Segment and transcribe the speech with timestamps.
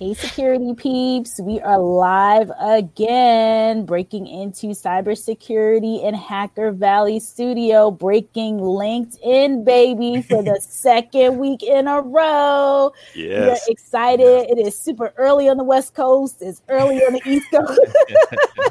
[0.00, 8.60] Hey, security peeps, we are live again, breaking into cybersecurity in Hacker Valley Studio, breaking
[8.60, 12.94] LinkedIn, baby, for the second week in a row.
[13.14, 13.60] Yes.
[13.66, 14.48] We're excited.
[14.48, 17.78] It is super early on the West Coast, it's early on the East Coast.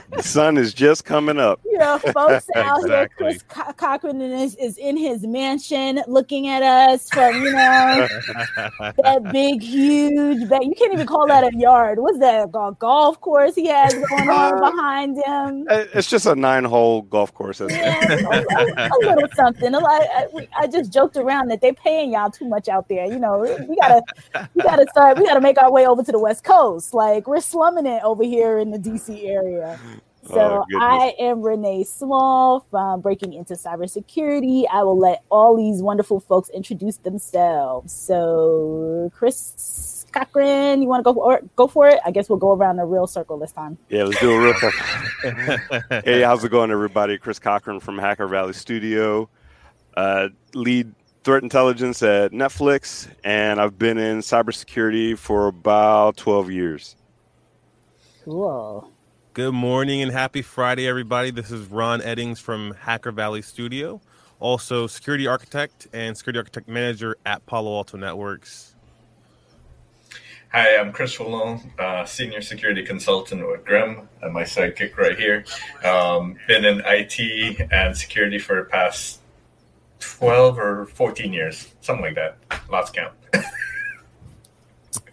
[0.20, 1.60] the sun is just coming up.
[1.66, 6.62] You know, folks out here, Chris Co- Cochran is, is in his mansion looking at
[6.62, 8.08] us from, you know,
[9.04, 10.64] that big, huge, bag.
[10.64, 12.00] you can't even call that a yard.
[12.00, 12.44] What's that?
[12.44, 15.66] A golf course he has going on uh, behind him?
[15.70, 17.62] It's just a nine-hole golf course.
[17.62, 19.74] Yeah, a, a, little something.
[19.74, 20.28] A I,
[20.58, 23.06] I, just joked around that they're paying y'all too much out there.
[23.06, 24.02] You know, we gotta,
[24.54, 25.18] we gotta start.
[25.18, 26.94] We gotta make our way over to the West Coast.
[26.94, 29.80] Like we're slumming it over here in the DC area.
[30.30, 34.66] So oh, I am Renee Small from Breaking Into Cybersecurity.
[34.72, 37.92] I will let all these wonderful folks introduce themselves.
[37.92, 41.56] So Chris Cochran, you want to go for it?
[41.56, 42.00] Go for it.
[42.06, 43.80] I guess we'll go around the real circle this time.
[43.90, 44.80] Yeah, let's do a real circle.
[46.06, 47.18] hey, how's it going, everybody?
[47.18, 49.28] Chris Cochran from Hacker Valley Studio,
[49.98, 56.96] uh, lead threat intelligence at Netflix, and I've been in cybersecurity for about twelve years.
[58.26, 58.92] Cool.
[59.40, 61.32] Good morning and happy Friday, everybody.
[61.32, 64.02] This is Ron Eddings from Hacker Valley Studio,
[64.42, 68.76] also security architect and security architect manager at Palo Alto Networks.
[70.52, 75.46] Hi, I'm Chris Foulon, uh, senior security consultant with GRIMM, and my sidekick right here.
[75.86, 79.22] Um, been in IT and security for the past
[80.02, 82.36] 12 or 14 years, something like that.
[82.70, 83.14] Lots count.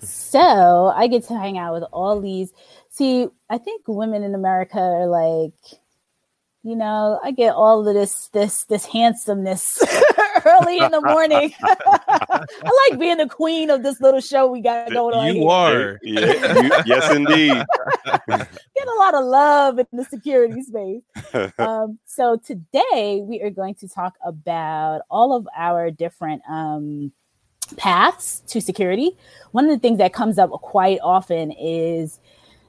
[0.00, 2.52] so I get to hang out with all these.
[2.96, 5.52] See, I think women in America are like
[6.62, 9.80] you know, I get all of this this this handsomeness
[10.44, 11.54] early in the morning.
[11.62, 15.26] I like being the queen of this little show we got going on.
[15.26, 15.48] You here.
[15.48, 15.98] are.
[16.02, 17.62] Yeah, you, yes, indeed.
[18.28, 21.02] get a lot of love in the security space.
[21.56, 27.12] Um, so today we are going to talk about all of our different um,
[27.76, 29.12] paths to security.
[29.52, 32.18] One of the things that comes up quite often is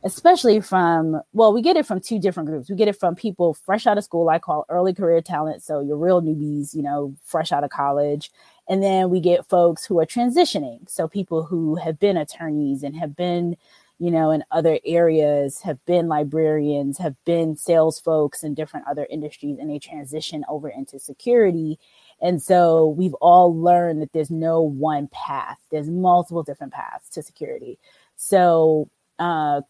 [0.07, 2.69] especially from well we get it from two different groups.
[2.69, 5.81] We get it from people fresh out of school i call early career talent so
[5.81, 8.31] you're real newbies you know fresh out of college.
[8.69, 12.95] And then we get folks who are transitioning so people who have been attorneys and
[12.95, 13.57] have been
[13.99, 19.07] you know in other areas have been librarians have been sales folks in different other
[19.09, 21.79] industries and they transition over into security.
[22.21, 25.59] And so we've all learned that there's no one path.
[25.69, 27.77] There's multiple different paths to security.
[28.15, 29.61] So uh,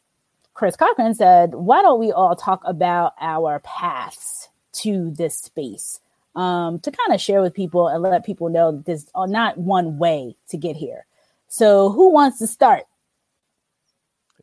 [0.57, 5.99] Chris Cochran said, why don't we all talk about our paths to this space
[6.35, 9.99] um, to kind of share with people and let people know that there's not one
[9.99, 11.05] way to get here.
[11.47, 12.85] So, who wants to start?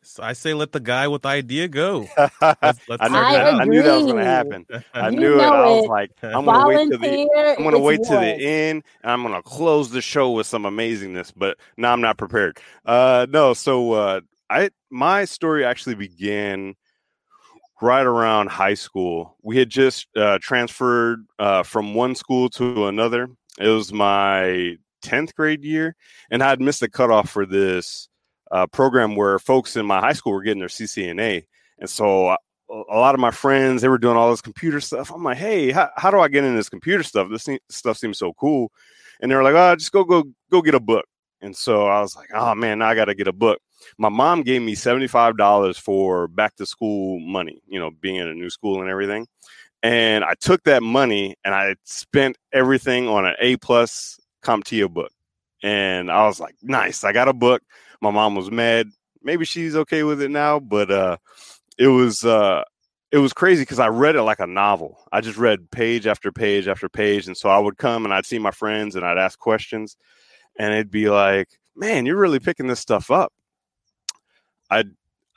[0.03, 2.07] So I say let the guy with the idea go.
[2.17, 4.65] Let's, let's I, knew, I, I, knew that was going to happen.
[4.93, 5.43] I you knew it.
[5.43, 8.35] I was like, I'm going to wait to the I'm going to wait to the
[8.35, 11.33] end, and I'm going to close the show with some amazingness.
[11.35, 12.59] But now I'm not prepared.
[12.85, 16.75] Uh, no, so uh, I my story actually began
[17.81, 19.37] right around high school.
[19.43, 23.27] We had just uh, transferred uh, from one school to another.
[23.59, 25.95] It was my 10th grade year,
[26.29, 28.07] and I had missed the cutoff for this
[28.51, 31.45] uh, program where folks in my high school were getting their CCNA.
[31.79, 32.37] And so uh,
[32.69, 35.11] a lot of my friends, they were doing all this computer stuff.
[35.11, 37.29] I'm like, hey, how, how do I get in this computer stuff?
[37.29, 38.71] This stuff seems so cool.
[39.21, 41.05] And they were like, oh, just go, go, go get a book.
[41.41, 43.59] And so I was like, oh man, I got to get a book
[43.97, 48.33] my mom gave me $75 for back to school money, you know, being in a
[48.33, 49.27] new school and everything.
[49.83, 55.11] And I took that money and I spent everything on an A plus CompTIA book.
[55.61, 57.61] And I was like, nice, I got a book.
[58.01, 58.89] My mom was mad.
[59.21, 61.17] Maybe she's okay with it now, but uh
[61.77, 62.63] it was uh
[63.11, 64.99] it was crazy because I read it like a novel.
[65.11, 67.27] I just read page after page after page.
[67.27, 69.95] And so I would come and I'd see my friends and I'd ask questions
[70.57, 73.31] and it'd be like, man, you're really picking this stuff up.
[74.69, 74.85] I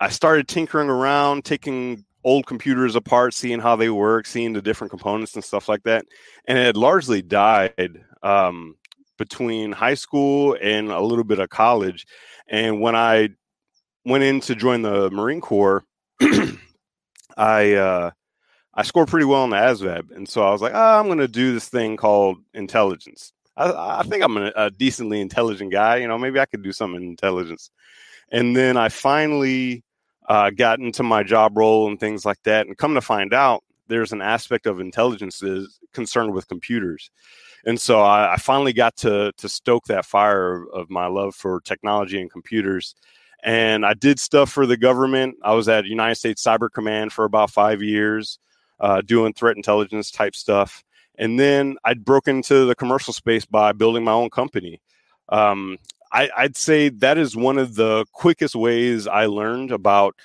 [0.01, 4.91] I started tinkering around, taking old computers apart, seeing how they work, seeing the different
[4.91, 6.05] components and stuff like that.
[6.47, 8.77] And it had largely died um,
[9.17, 12.07] between high school and a little bit of college.
[12.49, 13.31] And when I
[14.05, 15.85] went in to join the Marine Corps,
[17.37, 18.11] I uh,
[18.75, 21.19] I scored pretty well on the ASVAB, and so I was like, oh, I'm going
[21.19, 23.33] to do this thing called intelligence.
[23.57, 25.97] I, I think I'm a, a, decently intelligent guy.
[25.97, 27.71] You know, maybe I could do some intelligence.
[28.31, 29.85] And then I finally
[30.29, 32.67] uh, got into my job role and things like that.
[32.67, 37.11] And come to find out, there's an aspect of intelligence that is concerned with computers.
[37.65, 41.35] And so I, I finally got to to stoke that fire of, of, my love
[41.35, 42.95] for technology and computers.
[43.43, 45.37] and I did stuff for the government.
[45.43, 48.39] I was at United States Cyber Command for about five years,
[48.81, 50.85] uh, doing threat intelligence type stuff.
[51.17, 54.81] And then I broke into the commercial space by building my own company.
[55.29, 55.79] Um,
[56.13, 60.17] I, I'd say that is one of the quickest ways I learned about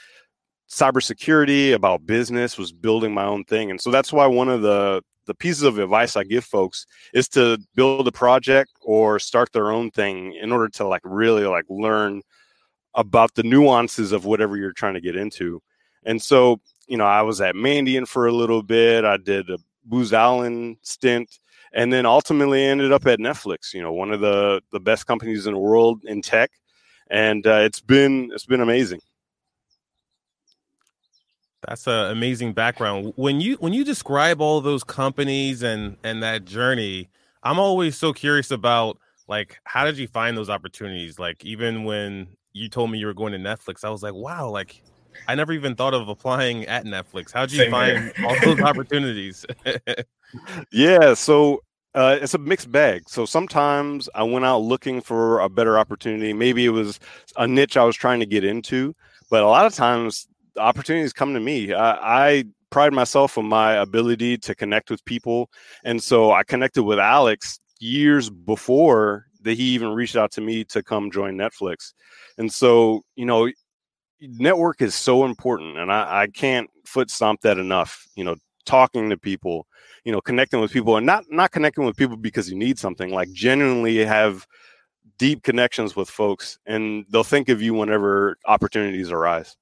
[0.69, 3.69] cybersecurity, about business, was building my own thing.
[3.69, 7.29] And so that's why one of the the pieces of advice I give folks is
[7.29, 11.63] to build a project or start their own thing in order to like really like
[11.69, 12.21] learn
[12.93, 15.61] about the nuances of whatever you're trying to get into.
[16.05, 19.05] And so, you know, I was at Mandiant for a little bit.
[19.05, 21.39] I did a Booz Allen stint
[21.73, 23.73] and then ultimately ended up at Netflix.
[23.73, 26.51] You know, one of the the best companies in the world in tech,
[27.09, 28.99] and uh, it's been it's been amazing.
[31.67, 33.13] That's an amazing background.
[33.15, 37.09] When you when you describe all those companies and and that journey,
[37.41, 38.97] I'm always so curious about
[39.27, 41.19] like how did you find those opportunities?
[41.19, 44.49] Like even when you told me you were going to Netflix, I was like, wow,
[44.49, 44.83] like
[45.27, 47.31] I never even thought of applying at Netflix.
[47.31, 49.45] How'd you Same find all those opportunities?
[50.71, 51.61] yeah, so
[51.95, 53.03] uh, it's a mixed bag.
[53.07, 56.33] So sometimes I went out looking for a better opportunity.
[56.33, 56.99] Maybe it was
[57.37, 58.95] a niche I was trying to get into,
[59.29, 60.27] but a lot of times
[60.57, 61.73] opportunities come to me.
[61.73, 65.49] I, I pride myself on my ability to connect with people,
[65.83, 70.63] and so I connected with Alex years before that he even reached out to me
[70.63, 71.93] to come join Netflix.
[72.37, 73.49] And so, you know,
[74.29, 78.07] network is so important, and I, I can't foot stomp that enough.
[78.15, 78.35] You know,
[78.65, 79.67] talking to people,
[80.03, 83.11] you know, connecting with people, and not not connecting with people because you need something.
[83.11, 84.47] Like genuinely have
[85.17, 89.55] deep connections with folks, and they'll think of you whenever opportunities arise.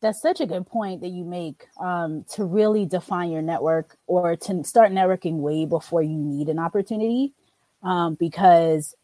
[0.00, 4.36] That's such a good point that you make um, to really define your network or
[4.36, 7.34] to start networking way before you need an opportunity.
[7.82, 8.96] Um, because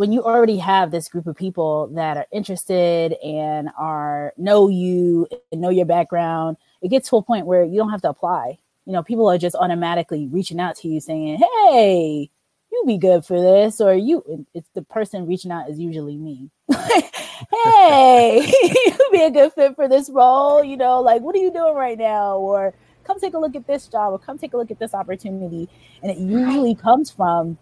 [0.00, 5.28] when you already have this group of people that are interested and are know you
[5.52, 8.58] and know your background, it gets to a point where you don't have to apply.
[8.86, 12.30] You know, people are just automatically reaching out to you saying, "Hey,
[12.72, 16.48] you'd be good for this," or "You." It's the person reaching out is usually me.
[16.70, 20.64] hey, you'd be a good fit for this role.
[20.64, 22.38] You know, like what are you doing right now?
[22.38, 22.72] Or
[23.04, 25.68] come take a look at this job, or come take a look at this opportunity.
[26.02, 27.58] And it usually comes from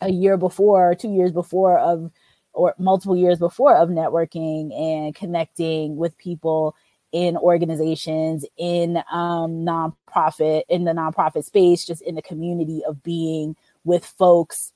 [0.00, 2.10] a year before, two years before of,
[2.52, 6.74] or multiple years before of networking and connecting with people
[7.12, 13.56] in organizations, in um, nonprofit, in the nonprofit space, just in the community of being
[13.84, 14.72] with folks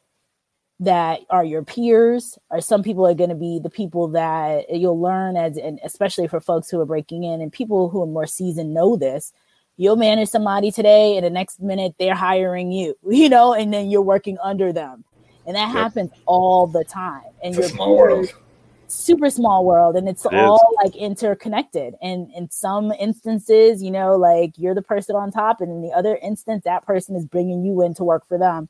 [0.80, 5.00] that are your peers or some people are going to be the people that you'll
[5.00, 8.26] learn as and especially for folks who are breaking in and people who are more
[8.26, 9.32] seasoned know this.
[9.76, 13.88] You'll manage somebody today and the next minute they're hiring you you know and then
[13.88, 15.04] you're working under them
[15.46, 15.76] and that yep.
[15.76, 17.22] happens all the time.
[17.42, 18.32] And it's a small world,
[18.86, 20.84] super small world, and it's it all is.
[20.84, 21.94] like interconnected.
[22.02, 25.92] And in some instances, you know, like you're the person on top, and in the
[25.92, 28.68] other instance, that person is bringing you in to work for them,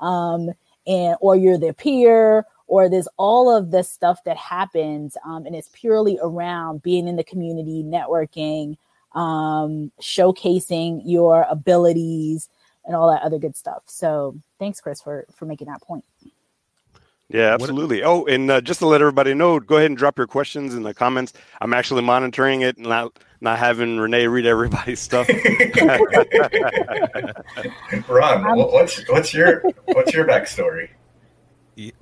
[0.00, 0.50] um,
[0.86, 2.44] and or you're their peer.
[2.68, 7.14] Or there's all of this stuff that happens, um, and it's purely around being in
[7.14, 8.76] the community, networking,
[9.12, 12.48] um, showcasing your abilities,
[12.86, 13.82] and all that other good stuff.
[13.86, 16.04] So thanks, Chris, for for making that point.
[17.28, 18.04] Yeah, absolutely.
[18.04, 20.84] Oh, and uh, just to let everybody know, go ahead and drop your questions in
[20.84, 21.32] the comments.
[21.60, 25.28] I'm actually monitoring it, and not not having Renee read everybody's stuff.
[28.08, 30.90] Ron, um, what's what's your what's your backstory?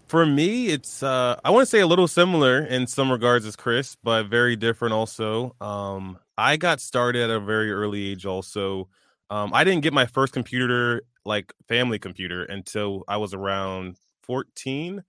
[0.06, 3.56] For me, it's uh, I want to say a little similar in some regards as
[3.56, 5.56] Chris, but very different also.
[5.58, 8.26] Um, I got started at a very early age.
[8.26, 8.88] Also,
[9.30, 15.02] um, I didn't get my first computer, like family computer, until I was around 14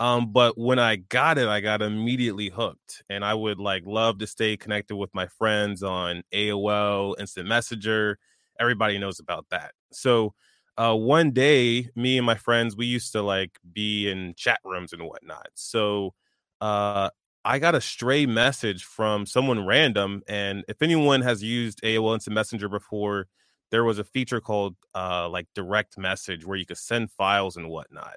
[0.00, 4.18] um, but when I got it, I got immediately hooked, and I would like love
[4.20, 8.18] to stay connected with my friends on AOL, Instant Messenger.
[8.58, 9.72] Everybody knows about that.
[9.92, 10.32] So
[10.78, 14.94] uh, one day, me and my friends, we used to like be in chat rooms
[14.94, 15.48] and whatnot.
[15.54, 16.14] So
[16.62, 17.10] uh,
[17.44, 22.34] I got a stray message from someone random, and if anyone has used AOL Instant
[22.34, 23.26] Messenger before,
[23.70, 27.68] there was a feature called uh, like direct message where you could send files and
[27.68, 28.16] whatnot.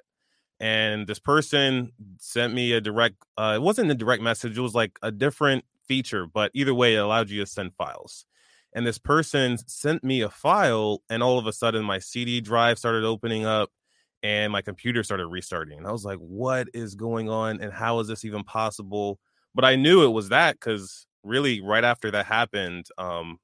[0.60, 4.74] And this person sent me a direct uh, it wasn't a direct message it was
[4.74, 8.26] like a different feature but either way it allowed you to send files.
[8.74, 12.78] And this person sent me a file and all of a sudden my cd drive
[12.78, 13.70] started opening up
[14.22, 17.98] and my computer started restarting and i was like what is going on and how
[18.00, 19.18] is this even possible?
[19.54, 23.38] But i knew it was that because really right after that happened um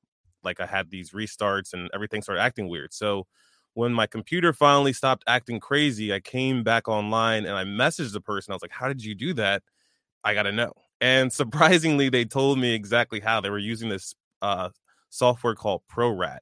[0.44, 3.26] like i had these restarts and everything started acting weird so
[3.74, 8.20] when my computer finally stopped acting crazy, I came back online and I messaged the
[8.20, 8.50] person.
[8.50, 9.62] I was like, "How did you do that?"
[10.24, 10.72] I got to know.
[11.00, 14.70] And surprisingly, they told me exactly how they were using this uh,
[15.10, 16.38] software called ProRat.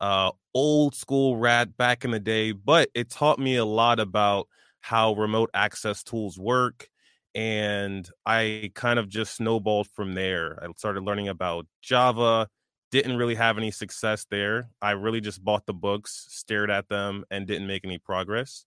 [0.00, 4.48] Uh, old school rat back in the day, but it taught me a lot about
[4.80, 6.88] how remote access tools work.
[7.34, 10.58] And I kind of just snowballed from there.
[10.62, 12.48] I started learning about Java,
[12.94, 14.68] didn't really have any success there.
[14.80, 18.66] I really just bought the books, stared at them, and didn't make any progress.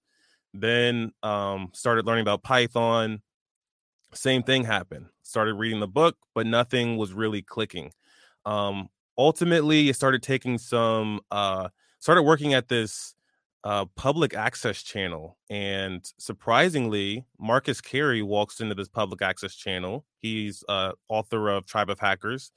[0.54, 3.22] Then um, started learning about Python.
[4.14, 5.06] Same thing happened.
[5.24, 7.94] Started reading the book, but nothing was really clicking.
[8.46, 11.70] Um, ultimately, I started taking some, uh,
[12.00, 13.16] started working at this
[13.64, 15.38] uh, public access channel.
[15.50, 20.04] And surprisingly, Marcus Carey walks into this public access channel.
[20.20, 22.52] He's uh, author of Tribe of Hackers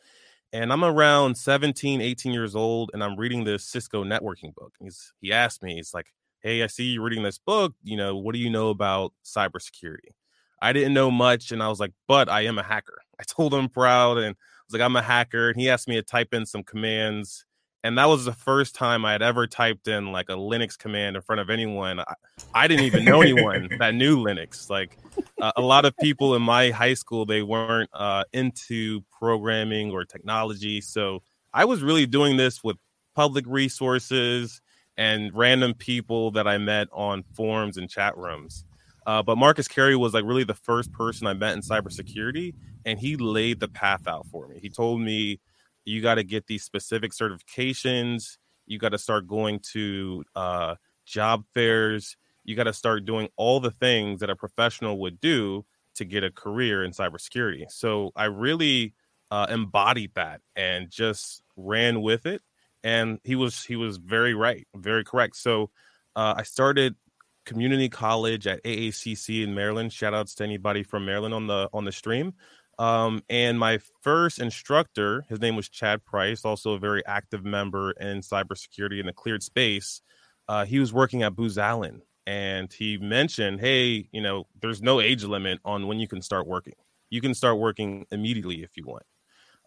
[0.52, 4.74] and I'm around 17, 18 years old, and I'm reading this Cisco networking book.
[4.80, 6.06] He's he asked me, he's like,
[6.40, 7.74] Hey, I see you reading this book.
[7.82, 10.14] You know, what do you know about cybersecurity?
[10.62, 13.00] I didn't know much, and I was like, but I am a hacker.
[13.20, 15.50] I told him proud and I was like, I'm a hacker.
[15.50, 17.44] And he asked me to type in some commands
[17.82, 21.16] and that was the first time I had ever typed in like a Linux command
[21.16, 22.00] in front of anyone.
[22.00, 22.14] I,
[22.54, 24.68] I didn't even know anyone that knew Linux.
[24.68, 24.98] Like
[25.40, 30.04] uh, a lot of people in my high school, they weren't uh, into programming or
[30.04, 30.80] technology.
[30.80, 31.22] So
[31.54, 32.76] I was really doing this with
[33.14, 34.60] public resources
[34.96, 38.66] and random people that I met on forums and chat rooms.
[39.06, 42.98] Uh, but Marcus Carey was like really the first person I met in cybersecurity, and
[42.98, 44.58] he laid the path out for me.
[44.60, 45.40] He told me
[45.84, 51.44] you got to get these specific certifications you got to start going to uh, job
[51.54, 56.04] fairs you got to start doing all the things that a professional would do to
[56.04, 57.70] get a career in cybersecurity.
[57.70, 58.94] So i really
[59.30, 62.42] uh, embodied that and just ran with it
[62.82, 65.36] and he was he was very right very correct.
[65.36, 65.70] So
[66.16, 66.96] uh, i started
[67.44, 69.92] community college at aacc in maryland.
[69.92, 72.34] Shout outs to anybody from maryland on the on the stream
[72.80, 77.92] um, and my first instructor, his name was Chad Price, also a very active member
[77.92, 80.02] in cybersecurity in the cleared space.
[80.48, 85.00] Uh, he was working at Booz Allen, and he mentioned, "Hey, you know, there's no
[85.00, 86.74] age limit on when you can start working.
[87.10, 89.04] You can start working immediately if you want.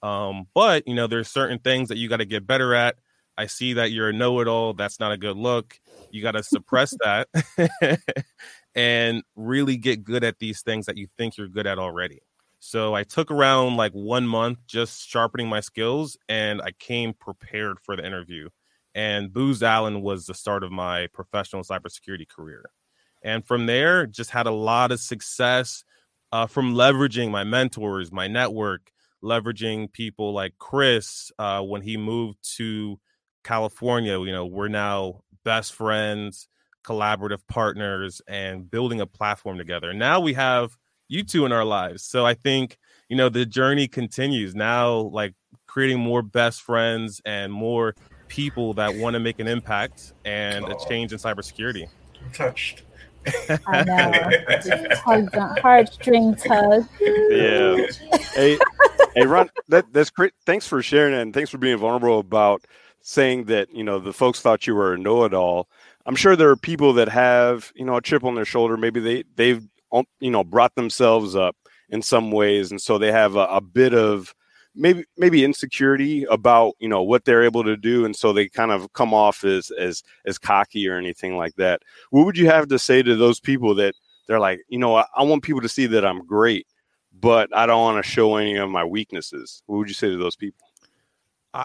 [0.04, 2.98] Um, but you know, there's certain things that you got to get better at.
[3.38, 4.74] I see that you're a know-it-all.
[4.76, 5.80] That's not a good look.
[6.12, 7.28] You got to suppress that
[8.76, 12.22] and really get good at these things that you think you're good at already."
[12.66, 17.78] So I took around like one month just sharpening my skills and I came prepared
[17.82, 18.48] for the interview.
[18.96, 22.70] And Booz Allen was the start of my professional cybersecurity career.
[23.22, 25.84] And from there, just had a lot of success
[26.32, 32.38] uh, from leveraging my mentors, my network, leveraging people like Chris uh, when he moved
[32.56, 32.98] to
[33.44, 34.18] California.
[34.22, 36.48] You know, we're now best friends,
[36.86, 39.94] collaborative partners, and building a platform together.
[39.94, 42.04] Now we have you two in our lives.
[42.04, 42.78] So I think,
[43.10, 45.34] you know, the journey continues now, like
[45.68, 47.96] creating more best friends and more
[48.28, 50.72] people that want to make an impact and oh.
[50.72, 51.88] a change in cybersecurity.
[52.24, 52.84] I'm touched.
[53.68, 54.12] I know.
[54.98, 56.86] Hugs on heartstrings hug.
[57.00, 57.88] Yeah.
[58.34, 58.58] Hey,
[59.16, 60.34] hey, Ron, that, that's great.
[60.46, 62.66] Thanks for sharing and thanks for being vulnerable about
[63.02, 65.70] saying that, you know, the folks thought you were a know-it-all.
[66.06, 68.76] I'm sure there are people that have, you know, a chip on their shoulder.
[68.76, 69.66] Maybe they they've
[70.20, 71.56] you know brought themselves up
[71.90, 74.34] in some ways and so they have a, a, bit of
[74.76, 78.72] maybe maybe insecurity about you know what they're able to do and so they kind
[78.72, 81.82] of come off as as as cocky or anything like that.
[82.10, 83.94] What would you have to say to those people that
[84.28, 86.68] they're like you know i, I want people to see that i'm great
[87.20, 89.62] but i don't want to show any of my weaknesses.
[89.66, 90.68] What would you say to those people?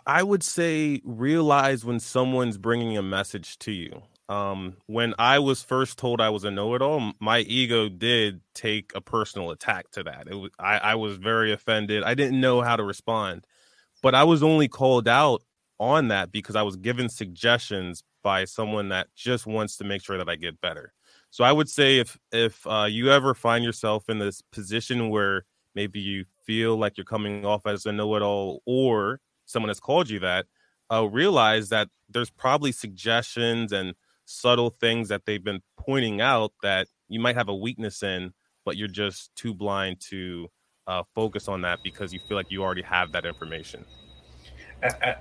[0.06, 5.62] I would say realize when someone's bringing a message to you um, when I was
[5.62, 10.28] first told I was a know-it-all, my ego did take a personal attack to that.
[10.30, 12.02] It was I, I was very offended.
[12.02, 13.46] I didn't know how to respond,
[14.02, 15.42] but I was only called out
[15.80, 20.18] on that because I was given suggestions by someone that just wants to make sure
[20.18, 20.92] that I get better.
[21.30, 25.44] So I would say if if uh, you ever find yourself in this position where
[25.74, 30.18] maybe you feel like you're coming off as a know-it-all, or someone has called you
[30.18, 30.46] that,
[30.92, 33.94] uh, realize that there's probably suggestions and
[34.28, 38.32] subtle things that they've been pointing out that you might have a weakness in,
[38.64, 40.46] but you're just too blind to
[40.86, 43.84] uh, focus on that because you feel like you already have that information.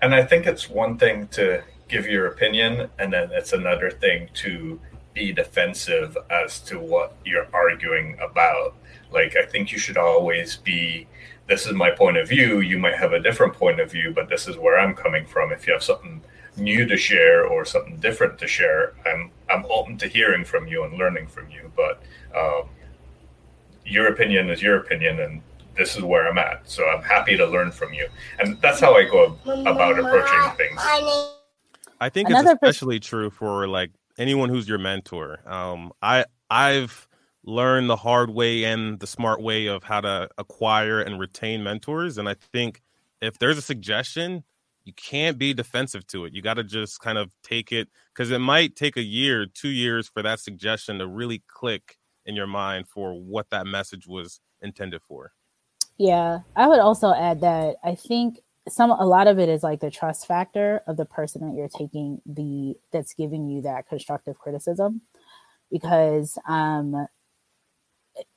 [0.01, 4.29] And I think it's one thing to give your opinion, and then it's another thing
[4.35, 4.79] to
[5.13, 8.75] be defensive as to what you're arguing about.
[9.11, 11.07] Like, I think you should always be
[11.47, 12.59] this is my point of view.
[12.59, 15.51] You might have a different point of view, but this is where I'm coming from.
[15.51, 16.21] If you have something
[16.57, 20.83] new to share or something different to share, I'm I'm open to hearing from you
[20.83, 21.71] and learning from you.
[21.75, 22.01] But
[22.35, 22.69] um,
[23.85, 25.41] your opinion is your opinion, and
[25.77, 26.69] this is where I'm at.
[26.69, 28.07] So I'm happy to learn from you,
[28.39, 30.81] and that's how I go about approaching things.
[31.99, 35.39] I think Another it's especially pers- true for like anyone who's your mentor.
[35.45, 37.07] Um, I I've
[37.43, 42.17] learned the hard way and the smart way of how to acquire and retain mentors,
[42.17, 42.81] and I think
[43.21, 44.43] if there's a suggestion,
[44.87, 46.33] you can't be defensive to it.
[46.33, 49.69] You got to just kind of take it because it might take a year, two
[49.69, 54.39] years for that suggestion to really click in your mind for what that message was
[54.61, 55.33] intended for.
[55.97, 58.39] Yeah, I would also add that I think
[58.69, 61.69] some a lot of it is like the trust factor of the person that you're
[61.69, 65.01] taking the that's giving you that constructive criticism
[65.71, 67.07] because um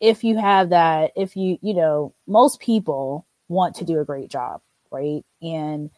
[0.00, 4.30] if you have that if you you know most people want to do a great
[4.30, 4.60] job
[4.92, 5.90] right and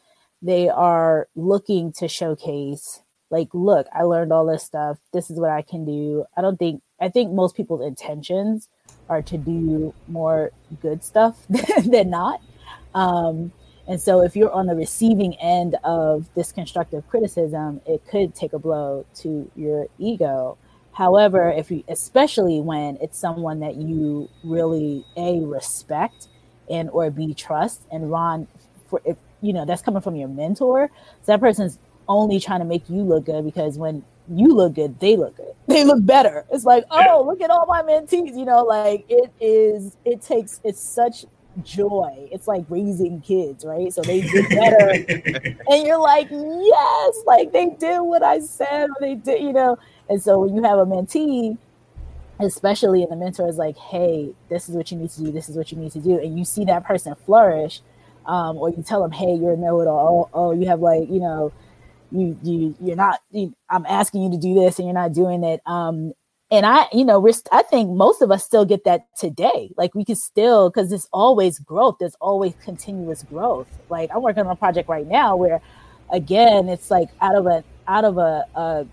[0.42, 4.98] they are looking to showcase like look i learned all this stuff.
[5.12, 6.24] This is what i can do.
[6.36, 8.68] I don't think i think most people's intentions
[9.08, 11.36] are to do more good stuff
[11.84, 12.40] than not.
[12.94, 13.52] Um
[13.88, 18.52] and so if you're on the receiving end of this constructive criticism, it could take
[18.52, 20.56] a blow to your ego.
[20.92, 26.28] However, if you especially when it's someone that you really a respect
[26.70, 28.46] and or b trust and Ron
[28.88, 30.90] for if you know that's coming from your mentor,
[31.22, 34.98] so that person's only trying to make you look good because when you look good,
[35.00, 35.46] they look good.
[35.68, 36.44] They look better.
[36.52, 38.36] It's like, oh, look at all my mentees.
[38.36, 39.96] You know, like it is.
[40.04, 40.60] It takes.
[40.64, 41.24] It's such
[41.62, 42.28] joy.
[42.30, 43.92] It's like raising kids, right?
[43.92, 44.90] So they did better.
[45.70, 49.78] and you're like, yes, like they did what I said, or they did, you know.
[50.08, 51.56] And so when you have a mentee,
[52.40, 55.48] especially and the mentor is like, hey, this is what you need to do, this
[55.48, 57.80] is what you need to do, and you see that person flourish,
[58.26, 60.30] um, or you tell them, hey, you're a know-it-all.
[60.32, 61.52] Oh, oh, you have like, you know,
[62.10, 63.20] you you you're not.
[63.30, 65.60] You, I'm asking you to do this, and you're not doing it.
[65.66, 66.12] Um,
[66.50, 69.70] and I, you know, we're, I think most of us still get that today.
[69.78, 71.96] Like we can still, because there's always growth.
[71.98, 73.68] There's always continuous growth.
[73.88, 75.62] Like I'm working on a project right now where,
[76.10, 78.86] again, it's like out of a, out of a, a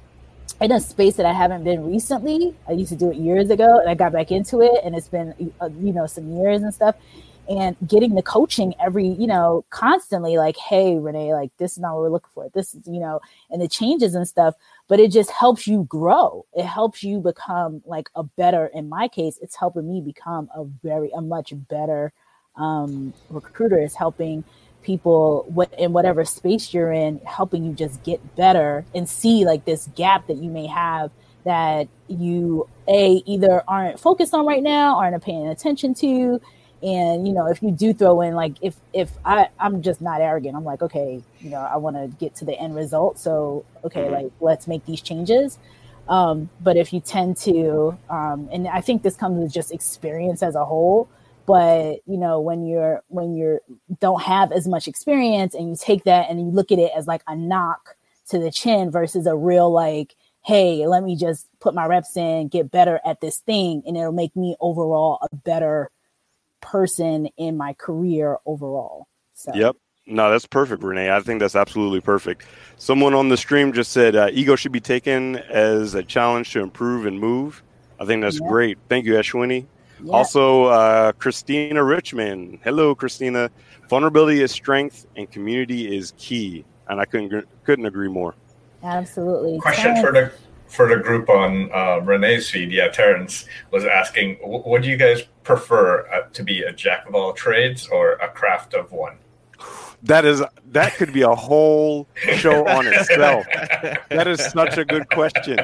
[0.62, 2.56] in a space that I haven't been recently.
[2.68, 5.10] I used to do it years ago, and I got back into it, and it's
[5.10, 6.96] been, uh, you know, some years and stuff
[7.50, 11.96] and getting the coaching every you know constantly like hey renee like this is not
[11.96, 12.50] what we're looking for.
[12.54, 14.56] This is you know and the changes and stuff
[14.88, 16.46] but it just helps you grow.
[16.54, 20.64] It helps you become like a better in my case it's helping me become a
[20.84, 22.14] very a much better
[22.56, 23.82] um, recruiter.
[23.82, 24.44] Is helping
[24.84, 29.66] people what in whatever space you're in helping you just get better and see like
[29.66, 31.12] this gap that you may have
[31.46, 36.40] that you a either aren't focused on right now aren't paying attention to
[36.82, 40.22] and you know if you do throw in like if if i i'm just not
[40.22, 40.56] arrogant.
[40.56, 43.20] I'm like okay you know i want to get to the end result.
[43.20, 44.14] So okay mm-hmm.
[44.14, 45.58] like let's make these changes.
[46.08, 50.42] Um, but if you tend to um, and i think this comes with just experience
[50.42, 51.08] as a whole
[51.50, 53.62] but you know when you're when you're
[54.00, 57.08] don't have as much experience and you take that and you look at it as
[57.08, 57.96] like a knock
[58.28, 60.16] to the chin versus a real like
[60.46, 64.12] hey let me just put my reps in get better at this thing and it'll
[64.12, 65.90] make me overall a better
[66.62, 69.08] person in my career overall.
[69.34, 69.52] So.
[69.54, 69.76] Yep.
[70.06, 71.12] No, that's perfect, Renee.
[71.12, 72.44] I think that's absolutely perfect.
[72.78, 76.62] Someone on the stream just said uh, ego should be taken as a challenge to
[76.62, 77.62] improve and move.
[78.00, 78.50] I think that's yep.
[78.50, 78.78] great.
[78.90, 79.68] Thank you, Ashwini.
[80.04, 80.14] Yep.
[80.14, 82.60] Also, uh, Christina Richmond.
[82.64, 83.52] Hello, Christina.
[83.88, 86.66] Vulnerability is strength, and community is key.
[86.88, 88.34] And I couldn't couldn't agree more.
[88.82, 89.60] Absolutely.
[89.60, 90.32] Question for the
[90.70, 95.24] for the group on uh, Renee's feed, yeah, Terrence was asking, what do you guys
[95.44, 99.18] prefer uh, to be a jack of all trades or a craft of one?
[100.04, 103.46] That is that could be a whole show on itself.
[104.10, 105.60] that is such a good question.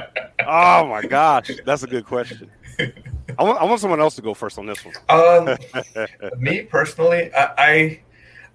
[0.46, 2.52] Oh my gosh, that's a good question.
[2.78, 4.96] I want, I want someone else to go first on this one.
[5.08, 5.58] Um,
[6.38, 8.02] me personally, I, I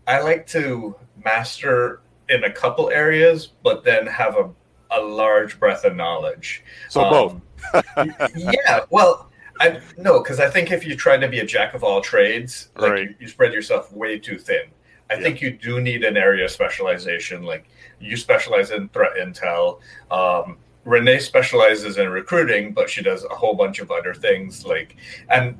[0.07, 4.51] I like to master in a couple areas, but then have a
[4.91, 6.65] a large breadth of knowledge.
[6.89, 7.43] So um,
[7.75, 7.87] both.
[8.37, 11.85] yeah, well, I no, because I think if you try to be a jack of
[11.85, 13.03] all trades, like right.
[13.03, 14.63] you, you, spread yourself way too thin.
[15.11, 15.23] I yeah.
[15.23, 17.43] think you do need an area of specialization.
[17.43, 17.69] Like
[18.01, 19.81] you specialize in threat intel.
[20.11, 24.65] Um, Renee specializes in recruiting, but she does a whole bunch of other things.
[24.65, 24.97] Like,
[25.29, 25.59] and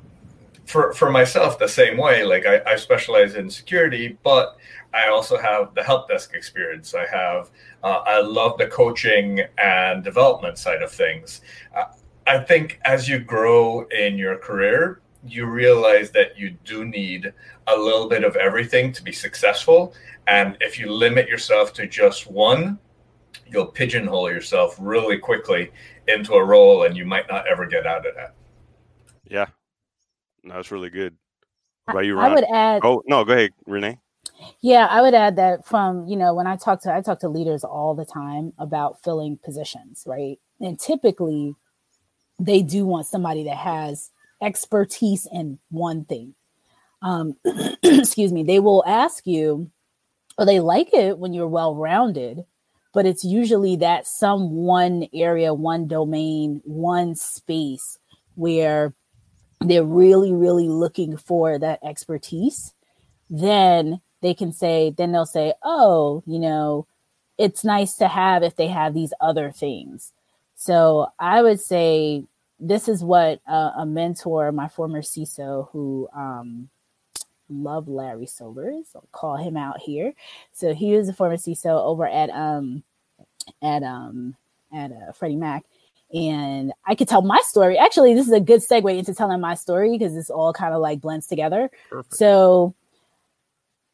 [0.65, 2.23] for for myself, the same way.
[2.23, 4.57] Like I, I specialize in security, but
[4.93, 6.93] I also have the help desk experience.
[6.93, 7.49] I have,
[7.83, 11.41] uh, I love the coaching and development side of things.
[11.75, 11.85] Uh,
[12.27, 17.33] I think as you grow in your career, you realize that you do need
[17.67, 19.93] a little bit of everything to be successful.
[20.27, 22.79] And if you limit yourself to just one,
[23.47, 25.71] you'll pigeonhole yourself really quickly
[26.07, 28.33] into a role and you might not ever get out of that.
[29.25, 29.47] Yeah.
[30.43, 31.15] No, that's really good.
[31.85, 32.31] What about you, Ron?
[32.31, 32.81] I would add.
[32.83, 33.97] Oh no, go ahead, Renee.
[34.61, 37.29] Yeah, I would add that from you know when I talk to I talk to
[37.29, 40.39] leaders all the time about filling positions, right?
[40.59, 41.55] And typically,
[42.39, 46.35] they do want somebody that has expertise in one thing.
[47.01, 47.35] Um,
[47.83, 48.43] excuse me.
[48.43, 49.69] They will ask you,
[50.37, 52.45] or they like it when you're well rounded,
[52.93, 57.97] but it's usually that some one area, one domain, one space
[58.35, 58.93] where
[59.61, 62.73] they're really, really looking for that expertise.
[63.29, 66.87] Then they can say, then they'll say, oh, you know,
[67.37, 70.13] it's nice to have if they have these other things.
[70.55, 72.23] So I would say
[72.59, 76.69] this is what uh, a mentor, my former CISO, who um,
[77.49, 78.85] love Larry Sobers.
[78.95, 80.13] I'll call him out here.
[80.53, 82.83] So he was a former CISO over at um
[83.61, 84.35] at um
[84.71, 85.65] at uh, Freddie Mac,
[86.13, 87.77] and I could tell my story.
[87.77, 90.81] Actually, this is a good segue into telling my story because this all kind of
[90.81, 91.69] like blends together.
[91.89, 92.15] Perfect.
[92.15, 92.75] So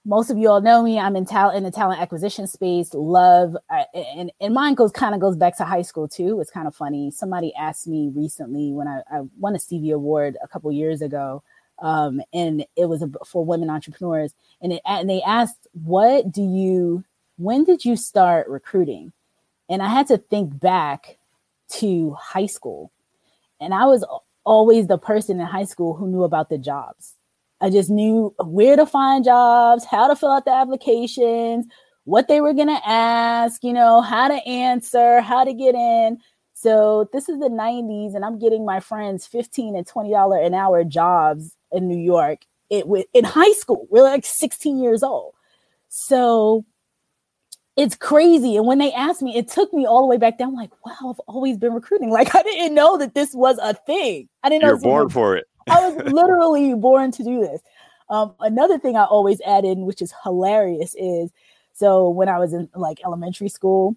[0.08, 0.98] most of you all know me.
[0.98, 2.94] I'm in talent in the talent acquisition space.
[2.94, 6.42] Love uh, and and mine goes kind of goes back to high school too.
[6.42, 7.12] It's kind of funny.
[7.12, 11.44] Somebody asked me recently when I, I won a Stevie Award a couple years ago
[11.80, 14.34] um, and it was a, for women entrepreneurs.
[14.62, 17.04] And, it, and they asked, "What do you?
[17.38, 19.14] When did you start recruiting?"
[19.70, 21.18] And I had to think back
[21.74, 22.92] to high school,
[23.60, 24.06] and I was
[24.44, 27.14] always the person in high school who knew about the jobs.
[27.60, 31.66] I just knew where to find jobs, how to fill out the applications,
[32.04, 36.20] what they were going to ask, you know, how to answer, how to get in.
[36.54, 40.84] So this is the 90s, and I'm getting my friends 15 and $20 an hour
[40.84, 43.88] jobs in New York it in high school.
[43.90, 45.34] We're like 16 years old.
[45.90, 46.66] So
[47.76, 48.58] it's crazy.
[48.58, 50.56] And when they asked me, it took me all the way back down.
[50.56, 52.10] like, wow, I've always been recruiting.
[52.10, 54.28] Like I didn't know that this was a thing.
[54.44, 54.70] I didn't know.
[54.70, 55.46] You're born for it.
[55.68, 57.62] I was literally born to do this.
[58.10, 61.32] Um, another thing I always add in, which is hilarious, is
[61.74, 63.96] so when I was in like elementary school,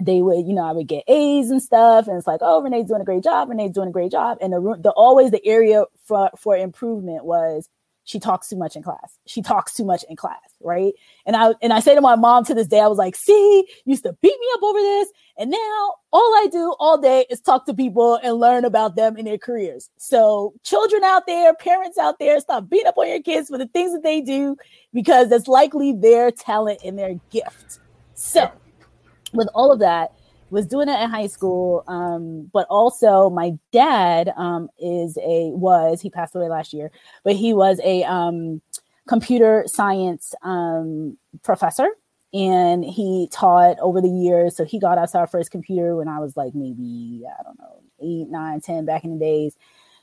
[0.00, 2.88] they would, you know, I would get A's and stuff, and it's like, oh, Renee's
[2.88, 3.48] doing a great job.
[3.48, 4.38] Renee's doing a great job.
[4.40, 7.68] And the, the always the area for for improvement was
[8.04, 9.18] she talks too much in class.
[9.26, 10.92] She talks too much in class, right?
[11.24, 13.66] And I and I say to my mom to this day, I was like, see,
[13.84, 17.40] used to beat me up over this, and now all I do all day is
[17.40, 19.90] talk to people and learn about them and their careers.
[19.98, 23.68] So children out there, parents out there, stop beating up on your kids for the
[23.68, 24.56] things that they do
[24.92, 27.78] because that's likely their talent and their gift.
[28.14, 28.50] So
[29.32, 30.12] with all of that,
[30.52, 31.82] was doing it in high school.
[31.88, 36.92] Um, but also my dad um, is a was he passed away last year,
[37.24, 38.60] but he was a um,
[39.08, 41.88] computer science um, professor,
[42.34, 44.54] and he taught over the years.
[44.54, 47.80] So he got us our first computer when I was like maybe I don't know
[48.00, 49.56] eight, nine, ten back in the days.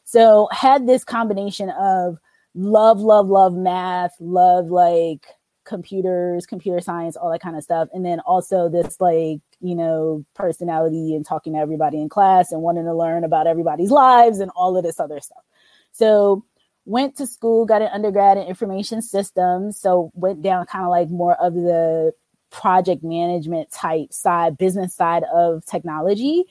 [0.03, 2.17] So had this combination of
[2.55, 5.27] love, love, love math, love like
[5.63, 7.89] computers, computer science, all that kind of stuff.
[7.93, 12.61] And then also this like, you know, personality and talking to everybody in class and
[12.61, 15.43] wanting to learn about everybody's lives and all of this other stuff.
[15.91, 16.45] So
[16.85, 19.79] went to school, got an undergrad in information systems.
[19.79, 22.13] So went down kind of like more of the
[22.51, 26.45] project management type side, business side of technology.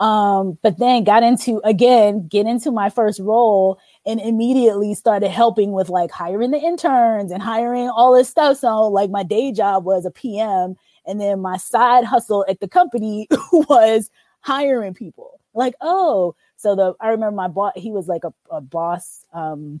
[0.00, 5.72] Um, but then got into again, get into my first role and immediately started helping
[5.72, 8.58] with like hiring the interns and hiring all this stuff.
[8.58, 10.74] So like my day job was a PM
[11.06, 14.10] and then my side hustle at the company was
[14.40, 15.40] hiring people.
[15.54, 19.80] Like, oh, so the I remember my boss, he was like a, a boss, um,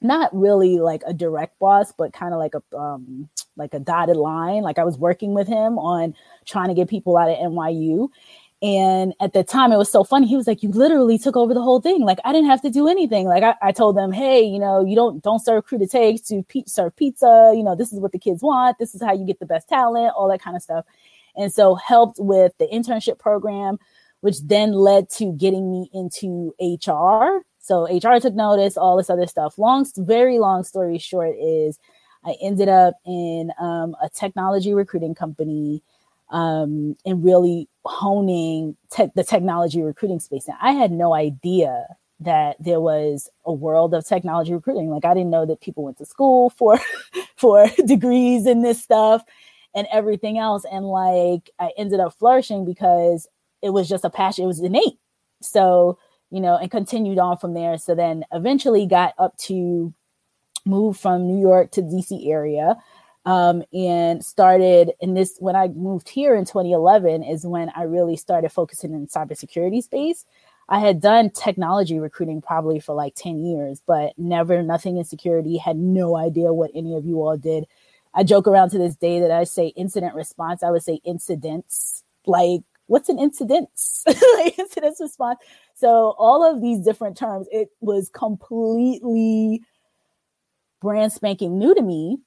[0.00, 4.16] not really like a direct boss, but kind of like a um like a dotted
[4.16, 4.62] line.
[4.62, 6.14] Like I was working with him on
[6.44, 8.08] trying to get people out of NYU.
[8.62, 10.26] And at the time, it was so funny.
[10.26, 12.00] He was like, "You literally took over the whole thing.
[12.00, 13.26] Like I didn't have to do anything.
[13.26, 16.64] Like I, I told them, hey, you know, you don't don't serve crudités to pe-
[16.66, 17.52] serve pizza.
[17.54, 18.78] You know, this is what the kids want.
[18.78, 20.14] This is how you get the best talent.
[20.16, 20.86] All that kind of stuff.
[21.36, 23.78] And so helped with the internship program,
[24.20, 27.44] which then led to getting me into HR.
[27.58, 28.78] So HR took notice.
[28.78, 29.58] All this other stuff.
[29.58, 31.78] Long, very long story short is,
[32.24, 35.82] I ended up in um, a technology recruiting company
[36.30, 40.46] um, and really honing te- the technology recruiting space.
[40.48, 41.86] And I had no idea
[42.20, 44.90] that there was a world of technology recruiting.
[44.90, 46.78] Like I didn't know that people went to school for
[47.36, 49.22] for degrees in this stuff
[49.74, 50.64] and everything else.
[50.70, 53.28] And like I ended up flourishing because
[53.62, 54.44] it was just a passion.
[54.44, 54.98] It was innate.
[55.42, 55.98] So
[56.30, 57.78] you know, and continued on from there.
[57.78, 59.94] So then eventually got up to
[60.64, 62.76] move from New York to DC area
[63.26, 68.16] um, and started in this when I moved here in 2011 is when I really
[68.16, 70.24] started focusing in cybersecurity space.
[70.68, 75.58] I had done technology recruiting probably for like 10 years, but never nothing in security,
[75.58, 77.66] had no idea what any of you all did.
[78.14, 82.04] I joke around to this day that I say incident response, I would say incidents.
[82.26, 83.68] Like, what's an incident?
[84.06, 85.40] like incidents response.
[85.74, 89.62] So all of these different terms, it was completely
[90.80, 92.18] brand spanking new to me.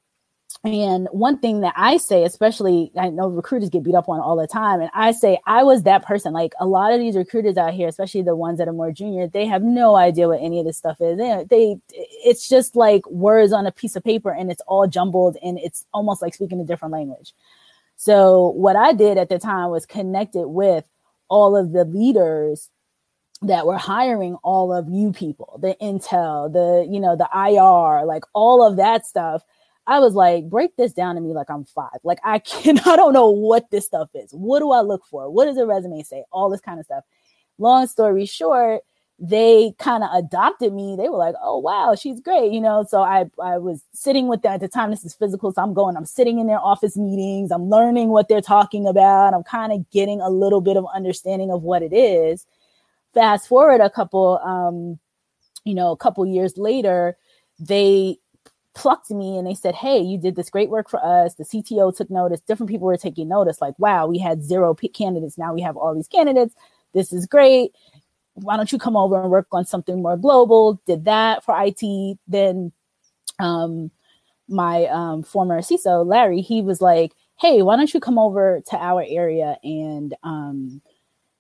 [0.64, 4.36] And one thing that I say, especially I know recruiters get beat up on all
[4.36, 6.34] the time, and I say I was that person.
[6.34, 9.28] Like a lot of these recruiters out here, especially the ones that are more junior,
[9.28, 11.18] they have no idea what any of this stuff is.
[11.18, 15.38] They, they it's just like words on a piece of paper, and it's all jumbled,
[15.42, 17.34] and it's almost like speaking a different language.
[17.96, 20.86] So what I did at the time was connected with
[21.30, 22.70] all of the leaders
[23.44, 28.24] that were hiring all of you people, the intel, the you know, the IR, like
[28.34, 29.46] all of that stuff
[29.90, 32.00] I was like, break this down to me like I'm five.
[32.04, 34.32] Like I can, I don't know what this stuff is.
[34.32, 35.30] What do I look for?
[35.32, 36.24] What does a resume say?
[36.32, 37.04] All this kind of stuff.
[37.58, 38.84] Long story short,
[39.18, 40.96] they kind of adopted me.
[40.96, 42.86] They were like, "Oh wow, she's great," you know.
[42.88, 44.92] So I I was sitting with them at the time.
[44.92, 45.98] This is physical, so I'm going.
[45.98, 47.52] I'm sitting in their office meetings.
[47.52, 49.34] I'm learning what they're talking about.
[49.34, 52.46] I'm kind of getting a little bit of understanding of what it is.
[53.14, 55.00] Fast forward a couple, um,
[55.66, 57.18] you know, a couple years later,
[57.60, 58.20] they
[58.80, 61.36] plucked me and they said, Hey, you did this great work for us.
[61.36, 62.40] The CTO took notice.
[62.40, 63.60] Different people were taking notice.
[63.62, 65.38] Like, wow, we had zero candidates.
[65.38, 66.56] Now we have all these candidates.
[66.94, 67.76] This is great.
[68.36, 70.82] Why don't you come over and work on something more global?
[70.88, 72.18] Did that for IT.
[72.26, 72.72] Then
[73.38, 73.92] um,
[74.48, 78.78] my um, former CISO, Larry, he was like, Hey, why don't you come over to
[78.78, 80.82] our area and um,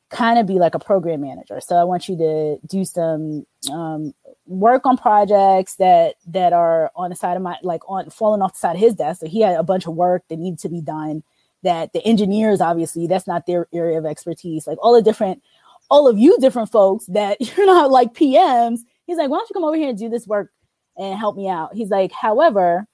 [0.10, 1.60] kind of be like a program manager.
[1.62, 4.14] So I want you to do some um,
[4.48, 8.54] work on projects that that are on the side of my like on falling off
[8.54, 9.22] the side of his desk.
[9.22, 11.24] So he had a bunch of work that needed to be done.
[11.62, 14.66] That the engineers obviously that's not their area of expertise.
[14.66, 15.44] Like all the different,
[15.90, 18.80] all of you different folks that you're not like PMs.
[19.06, 20.52] He's like, why don't you come over here and do this work
[20.98, 21.74] and help me out?
[21.74, 22.88] He's like, however,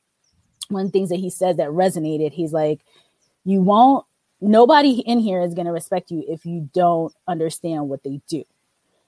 [0.70, 2.82] one of the things that he says that resonated, he's like,
[3.44, 4.06] you won't
[4.46, 8.44] nobody in here is going to respect you if you don't understand what they do.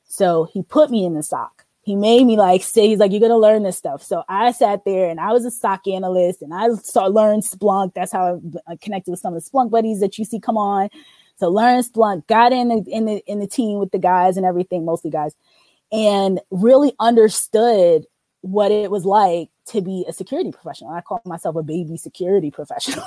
[0.06, 1.65] So he put me in the SOC.
[1.82, 4.04] He made me like say, he's like, you're going to learn this stuff.
[4.04, 7.93] So I sat there and I was a SOC analyst and I saw learned Splunk.
[7.93, 10.89] That's how I connected with some of the Splunk buddies that you see come on.
[11.38, 14.45] So learn Splunk, got in the, in the, in the team with the guys and
[14.45, 15.34] everything, mostly guys,
[15.91, 18.06] and really understood
[18.47, 20.91] what it was like to be a security professional.
[20.91, 23.05] I call myself a baby security professional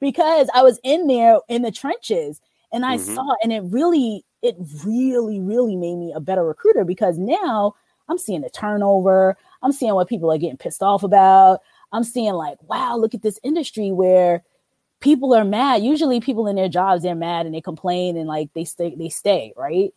[0.00, 2.40] because I was in there in the trenches
[2.72, 3.14] and I mm-hmm.
[3.14, 7.74] saw and it really it really really made me a better recruiter because now
[8.08, 11.60] I'm seeing the turnover, I'm seeing what people are getting pissed off about.
[11.92, 14.42] I'm seeing like, wow, look at this industry where
[15.00, 15.82] people are mad.
[15.82, 19.08] Usually people in their jobs they're mad and they complain and like they stay they
[19.08, 19.92] stay, right?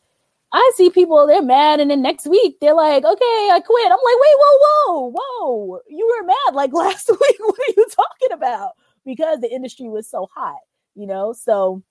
[0.53, 3.85] I see people, they're mad, and then next week they're like, okay, I quit.
[3.85, 5.79] I'm like, wait, whoa, whoa, whoa.
[5.89, 7.37] You were mad like last week.
[7.39, 8.73] What are you talking about?
[9.05, 10.59] Because the industry was so hot,
[10.95, 11.33] you know?
[11.33, 11.83] So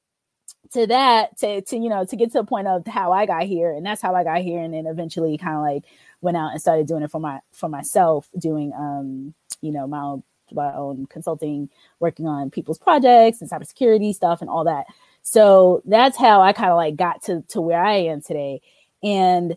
[0.73, 3.45] to that, to to you know, to get to the point of how I got
[3.45, 5.85] here, and that's how I got here, and then eventually kind of like
[6.21, 10.01] went out and started doing it for my for myself, doing um, you know, my
[10.01, 10.23] own
[10.53, 11.69] my own consulting,
[12.01, 14.87] working on people's projects and cybersecurity stuff and all that.
[15.23, 18.61] So that's how I kind of like got to to where I am today.
[19.03, 19.57] And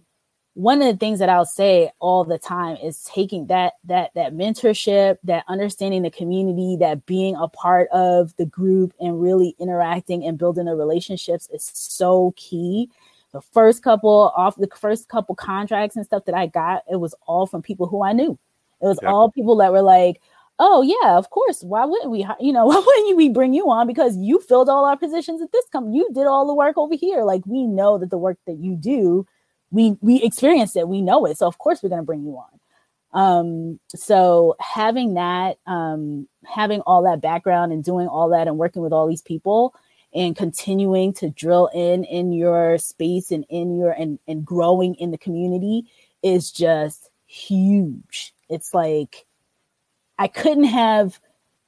[0.54, 4.34] one of the things that I'll say all the time is taking that that that
[4.34, 10.24] mentorship, that understanding the community, that being a part of the group and really interacting
[10.24, 12.90] and building the relationships is so key.
[13.34, 17.14] The first couple off the first couple contracts and stuff that I got, it was
[17.28, 18.40] all from people who I knew.
[18.82, 20.22] It was all people that were like,
[20.60, 23.88] oh yeah of course why wouldn't we you know why wouldn't we bring you on?
[23.88, 26.96] Because you filled all our positions at this company you did all the work over
[26.96, 27.24] here.
[27.24, 29.26] Like we know that the work that you do
[29.72, 32.38] we we experienced it we know it so of course we're going to bring you
[32.38, 32.60] on.
[33.14, 38.82] Um so having that um having all that background and doing all that and working
[38.82, 39.74] with all these people
[40.14, 45.12] and continuing to drill in in your space and in your and and growing in
[45.12, 45.86] the community
[46.24, 48.34] is just huge.
[48.50, 49.26] It's like
[50.18, 51.20] I couldn't have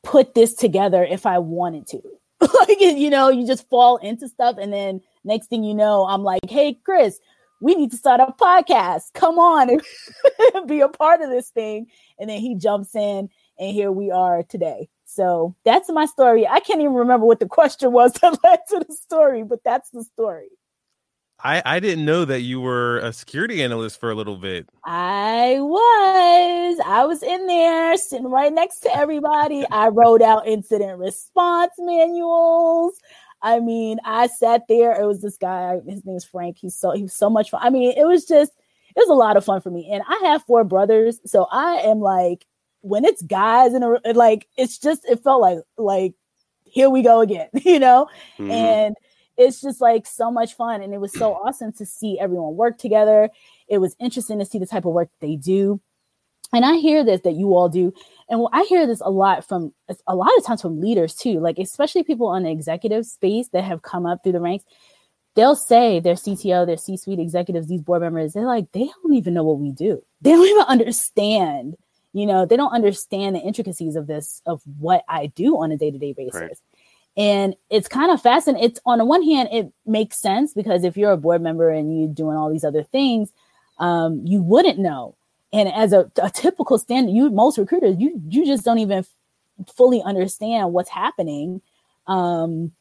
[0.04, 2.02] put this together if I wanted to.
[2.42, 4.58] like, you know, you just fall into stuff.
[4.60, 7.20] And then next thing you know, I'm like, hey, Chris,
[7.60, 9.14] we need to start a podcast.
[9.14, 9.82] Come on and
[10.68, 11.88] be a part of this thing.
[12.20, 13.30] And then he jumps in,
[13.60, 14.90] and here we are today.
[15.06, 16.48] So that's my story.
[16.48, 19.90] I can't even remember what the question was that led to the story, but that's
[19.90, 20.50] the story.
[21.44, 24.68] I, I didn't know that you were a security analyst for a little bit.
[24.86, 26.80] I was.
[26.86, 29.64] I was in there sitting right next to everybody.
[29.70, 32.96] I wrote out incident response manuals.
[33.42, 35.00] I mean, I sat there.
[35.00, 35.80] It was this guy.
[35.88, 36.58] His name is Frank.
[36.60, 37.62] He's so he was so much fun.
[37.64, 38.52] I mean, it was just
[38.96, 39.90] it was a lot of fun for me.
[39.92, 42.48] And I have four brothers, so I am like
[42.82, 46.14] when it's guys and like it's just it felt like like
[46.66, 48.08] here we go again, you know,
[48.40, 48.50] mm-hmm.
[48.50, 48.96] and
[49.38, 52.78] it's just like so much fun and it was so awesome to see everyone work
[52.78, 53.30] together.
[53.68, 55.82] It was interesting to see the type of work they do.
[56.54, 57.94] And i hear this that you all do
[58.30, 59.74] and i hear this a lot from
[60.08, 63.66] a lot of times from leaders too like especially people on the executive space that
[63.66, 64.64] have come up through the ranks.
[65.36, 69.34] They'll say their cto their c-suite executives these board members they're like they don't even
[69.34, 70.02] know what we do.
[70.22, 71.76] They don't even understand
[72.14, 72.46] you know?
[72.46, 76.42] They don't understand the intricacies of this of what i do on a day-to-day basis.
[76.42, 76.58] right.
[77.18, 78.70] And it's kind of fascinating.
[78.70, 82.00] It's on the one hand, it makes sense because if you're a board member and
[82.00, 83.32] you're doing all these other things,
[83.80, 85.16] um, you wouldn't know.
[85.52, 89.04] And as a, a typical standard, you most recruiters, you you just don't even
[89.76, 91.62] fully understand what's happening.
[92.06, 92.72] Um,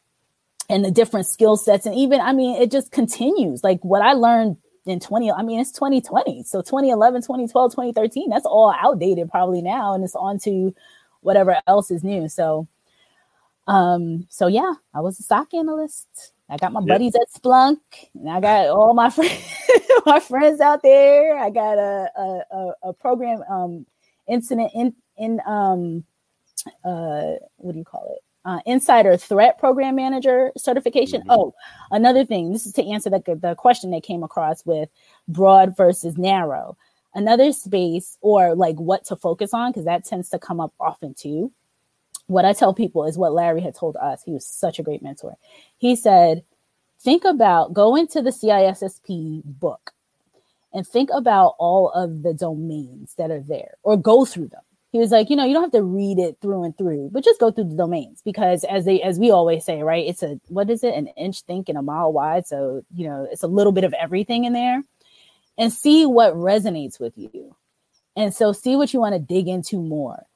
[0.68, 4.12] and the different skill sets and even i mean it just continues like what i
[4.12, 9.62] learned in 20 i mean it's 2020 so 2011 2012 2013 that's all outdated probably
[9.62, 10.74] now and it's on to
[11.20, 12.66] whatever else is new so
[13.66, 16.32] um, so yeah, I was a SOC analyst.
[16.48, 16.88] I got my yep.
[16.88, 17.78] buddies at Splunk,
[18.14, 19.42] and I got all my friends,
[20.06, 21.36] my friends out there.
[21.36, 22.10] I got a
[22.50, 23.86] a, a program um,
[24.28, 26.04] incident in in um,
[26.84, 28.22] uh, what do you call it?
[28.44, 31.20] Uh, insider threat program manager certification.
[31.22, 31.30] Mm-hmm.
[31.32, 31.54] Oh,
[31.90, 32.52] another thing.
[32.52, 34.88] This is to answer the the question they came across with
[35.26, 36.76] broad versus narrow.
[37.14, 41.14] Another space or like what to focus on because that tends to come up often
[41.14, 41.50] too
[42.26, 44.22] what I tell people is what Larry had told us.
[44.22, 45.36] He was such a great mentor.
[45.78, 46.44] He said,
[47.00, 49.92] think about go into the CISSP book
[50.72, 54.62] and think about all of the domains that are there or go through them.
[54.92, 57.24] He was like, you know, you don't have to read it through and through, but
[57.24, 60.06] just go through the domains because as they as we always say, right?
[60.06, 60.94] It's a what is it?
[60.94, 62.46] An inch thick and a mile wide.
[62.46, 64.82] So, you know, it's a little bit of everything in there.
[65.58, 67.56] And see what resonates with you.
[68.14, 70.26] And so see what you want to dig into more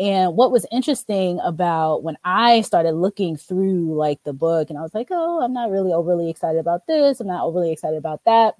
[0.00, 4.82] and what was interesting about when I started looking through like the book and I
[4.82, 7.20] was like, oh, I'm not really overly excited about this.
[7.20, 8.54] I'm not overly excited about that.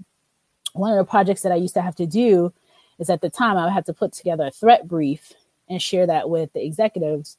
[0.74, 2.53] One of the projects that I used to have to do
[2.98, 5.33] is at the time I would have to put together a threat brief
[5.66, 7.38] and share that with the executives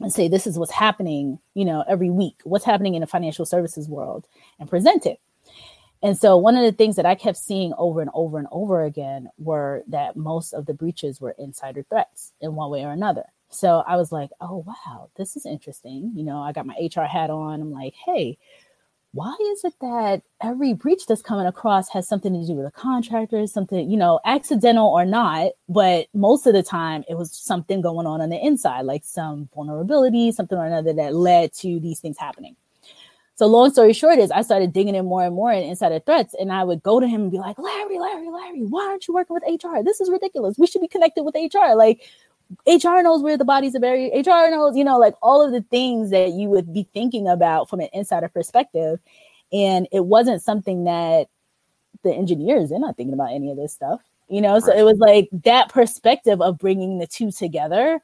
[0.00, 3.46] and say, this is what's happening, you know, every week, what's happening in the financial
[3.46, 4.26] services world
[4.58, 5.20] and present it.
[6.02, 8.84] And so one of the things that I kept seeing over and over and over
[8.84, 13.24] again were that most of the breaches were insider threats in one way or another.
[13.50, 16.12] So I was like, oh, wow, this is interesting.
[16.14, 17.60] You know, I got my HR hat on.
[17.60, 18.38] I'm like, hey,
[19.12, 22.70] why is it that every breach that's coming across has something to do with a
[22.70, 27.80] contractor, something, you know, accidental or not, but most of the time it was something
[27.80, 32.00] going on on the inside, like some vulnerability, something or another that led to these
[32.00, 32.54] things happening.
[33.38, 36.34] So long story short is I started digging in more and more in insider threats.
[36.40, 39.14] And I would go to him and be like, Larry, Larry, Larry, why aren't you
[39.14, 39.80] working with HR?
[39.84, 40.58] This is ridiculous.
[40.58, 41.76] We should be connected with HR.
[41.76, 42.02] Like
[42.66, 44.26] HR knows where the bodies are buried.
[44.26, 47.70] HR knows, you know, like all of the things that you would be thinking about
[47.70, 48.98] from an insider perspective.
[49.52, 51.28] And it wasn't something that
[52.02, 54.58] the engineers, they're not thinking about any of this stuff, you know?
[54.58, 58.00] So it was like that perspective of bringing the two together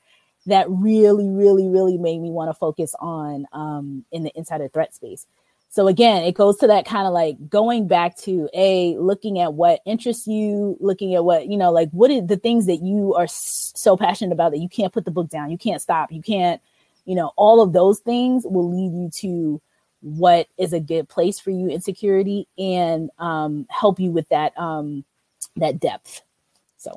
[0.46, 4.94] that really, really, really made me want to focus on um, in the insider threat
[4.94, 5.26] space.
[5.70, 9.54] So again, it goes to that kind of like going back to a looking at
[9.54, 13.14] what interests you, looking at what you know, like what are the things that you
[13.14, 16.22] are so passionate about that you can't put the book down, you can't stop, you
[16.22, 16.60] can't,
[17.06, 19.60] you know, all of those things will lead you to
[20.00, 24.56] what is a good place for you in security and um, help you with that
[24.56, 25.04] um,
[25.56, 26.22] that depth.
[26.76, 26.94] So,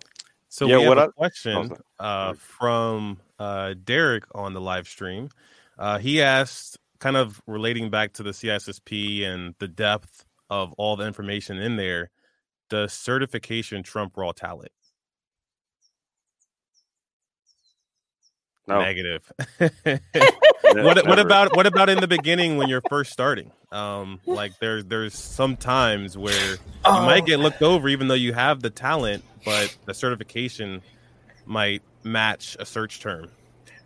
[0.50, 5.30] so yeah, we have a I, question uh, from uh, Derek on the live stream.
[5.78, 10.96] Uh, he asked, kind of relating back to the CISSP and the depth of all
[10.96, 12.10] the information in there,
[12.70, 14.72] does certification trump raw talent?
[18.68, 18.82] No.
[18.82, 19.32] Negative.
[20.62, 23.50] what what about what about in the beginning when you're first starting?
[23.72, 27.06] Um, like there's there's some times where you oh.
[27.06, 30.82] might get looked over even though you have the talent, but the certification
[31.46, 33.30] might match a search term.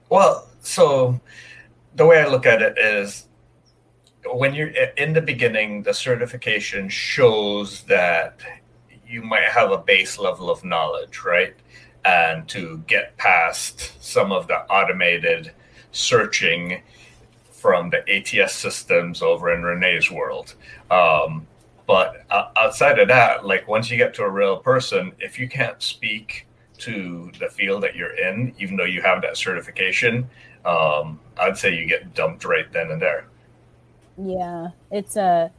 [0.09, 1.19] Well, so
[1.95, 3.27] the way I look at it is
[4.25, 8.39] when you're in the beginning, the certification shows that
[9.07, 11.55] you might have a base level of knowledge, right?
[12.05, 15.51] And to get past some of the automated
[15.91, 16.81] searching
[17.51, 20.55] from the ATS systems over in Renee's world.
[20.89, 21.47] Um,
[21.85, 25.81] but outside of that, like once you get to a real person, if you can't
[25.81, 26.47] speak
[26.81, 30.29] to the field that you're in, even though you have that certification,
[30.65, 33.25] um, I'd say you get dumped right then and there.
[34.17, 35.51] Yeah, it's a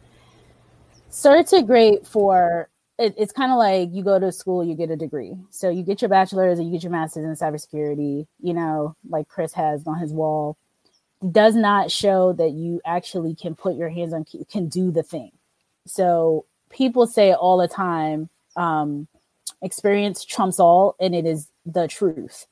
[1.11, 2.69] certs are great for
[2.99, 5.35] it, it's kind of like you go to school, you get a degree.
[5.51, 9.29] So you get your bachelor's or you get your master's in cybersecurity, you know, like
[9.29, 10.57] Chris has on his wall,
[11.31, 15.33] does not show that you actually can put your hands on, can do the thing.
[15.87, 19.09] So people say all the time, um,
[19.63, 22.47] experience trumps all, and it is the truth.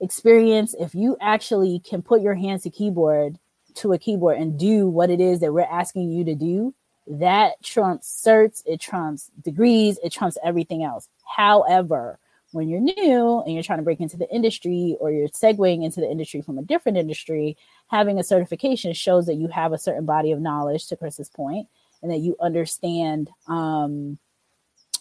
[0.00, 3.38] Experience, if you actually can put your hands to keyboard
[3.74, 6.74] to a keyboard and do what it is that we're asking you to do,
[7.06, 11.08] that trumps certs, it trumps degrees, it trumps everything else.
[11.24, 12.18] However,
[12.52, 16.00] when you're new and you're trying to break into the industry or you're segueing into
[16.00, 17.56] the industry from a different industry,
[17.88, 21.66] having a certification shows that you have a certain body of knowledge, to Chris's point,
[22.00, 24.18] and that you understand um,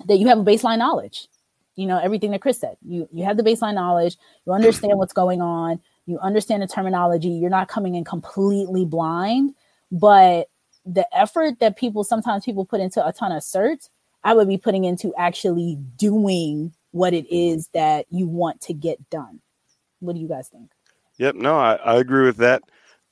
[0.07, 1.27] that you have a baseline knowledge.
[1.75, 2.77] You know everything that Chris said.
[2.81, 4.17] You you have the baseline knowledge.
[4.45, 5.79] You understand what's going on.
[6.05, 7.29] You understand the terminology.
[7.29, 9.55] You're not coming in completely blind,
[9.91, 10.49] but
[10.85, 13.89] the effort that people sometimes people put into a ton of certs,
[14.23, 19.09] I would be putting into actually doing what it is that you want to get
[19.09, 19.41] done.
[19.99, 20.71] What do you guys think?
[21.17, 22.63] Yep, no, I, I agree with that.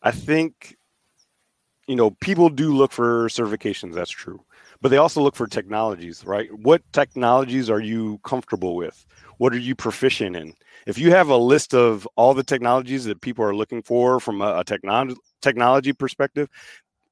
[0.02, 0.78] I think
[1.88, 3.94] you know people do look for certifications.
[3.94, 4.44] That's true,
[4.82, 6.50] but they also look for technologies, right?
[6.54, 9.06] What technologies are you comfortable with?
[9.38, 10.54] What are you proficient in?
[10.88, 14.42] If you have a list of all the technologies that people are looking for from
[14.42, 16.50] a, a technology technology perspective,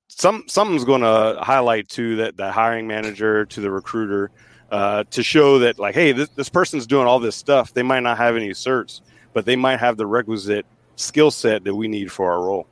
[0.08, 4.32] some something's going to highlight to that the hiring manager to the recruiter
[4.72, 8.02] uh, to show that like hey this, this person's doing all this stuff they might
[8.02, 9.02] not have any certs
[9.34, 10.66] but they might have the requisite
[10.96, 12.68] skill set that we need for our role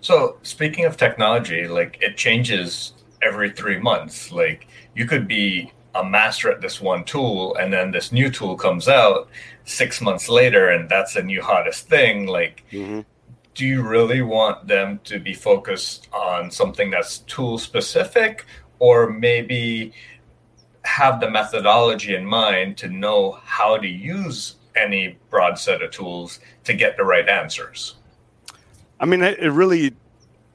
[0.00, 4.32] so speaking of technology like it changes every three months.
[4.32, 8.56] Like you could be a master at this one tool and then this new tool
[8.56, 9.28] comes out
[9.64, 12.26] six months later and that's the new hottest thing.
[12.26, 13.00] Like mm-hmm.
[13.54, 18.46] do you really want them to be focused on something that's tool specific
[18.78, 19.92] or maybe
[20.84, 26.40] have the methodology in mind to know how to use any broad set of tools
[26.64, 27.96] to get the right answers?
[28.98, 29.94] I mean it really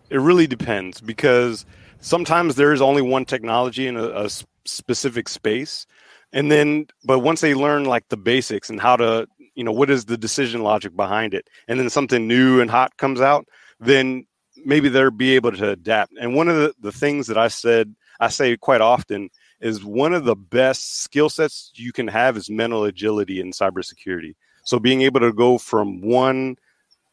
[0.09, 1.65] it really depends because
[1.99, 4.29] sometimes there is only one technology in a, a
[4.65, 5.85] specific space
[6.33, 9.89] and then but once they learn like the basics and how to you know what
[9.89, 13.47] is the decision logic behind it and then something new and hot comes out
[13.79, 14.25] then
[14.65, 16.11] maybe they'll be able to adapt.
[16.19, 19.29] And one of the, the things that i said i say quite often
[19.59, 24.35] is one of the best skill sets you can have is mental agility in cybersecurity.
[24.63, 26.57] So being able to go from one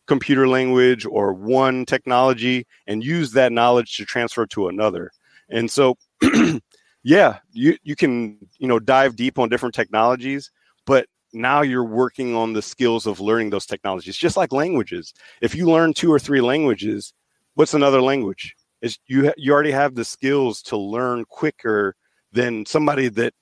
[0.06, 5.10] computer language or one technology and use that knowledge to transfer to another.
[5.48, 5.96] And so
[7.02, 10.50] yeah you, you can you know dive deep on different technologies
[10.86, 15.12] but now you're working on the skills of learning those technologies just like languages.
[15.40, 17.12] If you learn two or three languages
[17.54, 18.56] what's another language?
[18.80, 21.94] Is you you already have the skills to learn quicker
[22.32, 23.32] than somebody that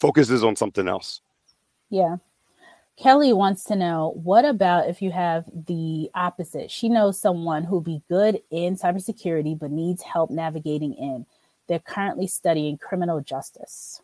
[0.00, 1.20] focuses on something else.
[1.88, 2.16] Yeah
[2.96, 6.70] kelly wants to know what about if you have the opposite?
[6.70, 11.26] She knows someone who'll be good in cybersecurity but needs help navigating in.
[11.66, 14.00] They're currently studying criminal justice.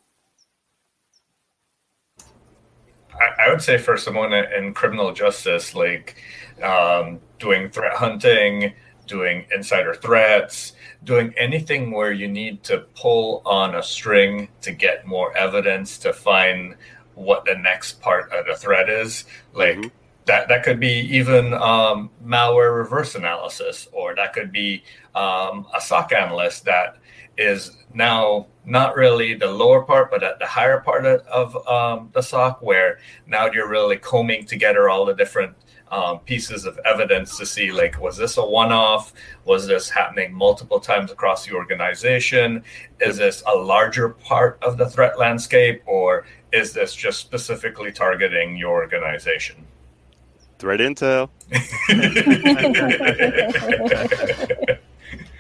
[3.13, 6.17] I, I would say for someone in criminal justice, like
[6.63, 8.73] um, doing threat hunting,
[9.07, 10.73] doing insider threats,
[11.05, 16.13] doing anything where you need to pull on a string to get more evidence to
[16.13, 16.77] find
[17.21, 19.25] what the next part of the threat is.
[19.53, 19.89] Like mm-hmm.
[20.27, 24.83] that, that could be even um, malware reverse analysis, or that could be
[25.15, 26.97] um, a SOC analyst that
[27.37, 32.11] is now not really the lower part, but at the higher part of, of um,
[32.13, 35.55] the SOC, where now you're really combing together all the different
[35.91, 39.13] um, pieces of evidence to see like was this a one-off
[39.45, 42.63] was this happening multiple times across the organization
[43.01, 48.57] is this a larger part of the threat landscape or is this just specifically targeting
[48.57, 49.67] your organization?
[50.59, 51.31] Threat intel.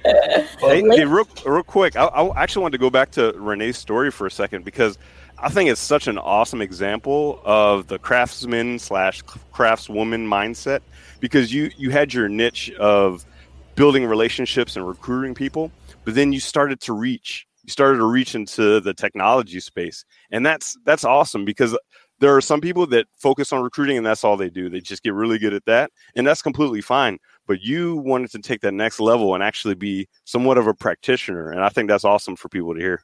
[0.02, 4.10] Hey, hey, real, real quick, I, I, actually wanted to go back to Renee's story
[4.10, 4.98] for a second because
[5.38, 10.80] I think it's such an awesome example of the craftsman slash craftswoman mindset
[11.20, 13.26] because you you had your niche of
[13.74, 15.70] building relationships and recruiting people,
[16.04, 20.44] but then you started to reach you started to reach into the technology space, and
[20.44, 21.76] that's that's awesome because
[22.18, 24.68] there are some people that focus on recruiting and that's all they do.
[24.68, 27.18] They just get really good at that, and that's completely fine
[27.50, 31.50] but you wanted to take that next level and actually be somewhat of a practitioner
[31.50, 33.02] and i think that's awesome for people to hear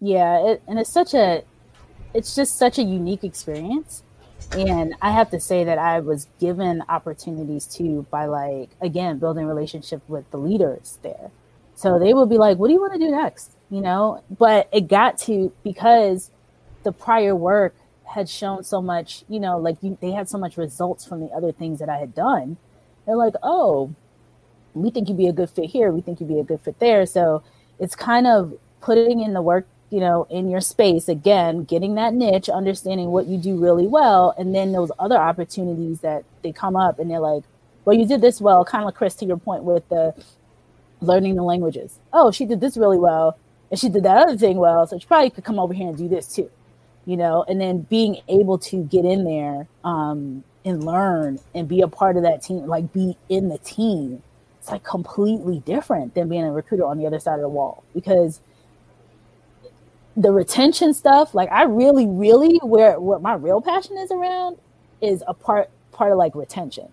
[0.00, 1.42] yeah it, and it's such a
[2.12, 4.02] it's just such a unique experience
[4.52, 9.46] and i have to say that i was given opportunities too by like again building
[9.46, 11.30] relationship with the leaders there
[11.74, 14.22] So they would be like, "What do you want to do next?" You know.
[14.38, 16.30] But it got to because
[16.82, 19.24] the prior work had shown so much.
[19.28, 21.98] You know, like you, they had so much results from the other things that I
[21.98, 22.56] had done.
[23.06, 23.94] They're like, "Oh,
[24.74, 25.90] we think you'd be a good fit here.
[25.92, 27.42] We think you'd be a good fit there." So
[27.78, 32.14] it's kind of putting in the work you know in your space again getting that
[32.14, 36.74] niche understanding what you do really well and then those other opportunities that they come
[36.74, 37.44] up and they're like
[37.84, 40.14] well you did this well kind of like chris to your point with the
[41.02, 41.98] learning the languages.
[42.12, 43.38] Oh she did this really well
[43.70, 45.96] and she did that other thing well so she probably could come over here and
[45.96, 46.50] do this too
[47.04, 47.44] you know?
[47.48, 52.16] And then being able to get in there um, and learn and be a part
[52.16, 54.22] of that team like be in the team
[54.62, 57.82] it's like completely different than being a recruiter on the other side of the wall.
[57.92, 58.40] Because
[60.16, 64.58] the retention stuff, like I really, really where what my real passion is around
[65.00, 66.86] is a part part of like retention.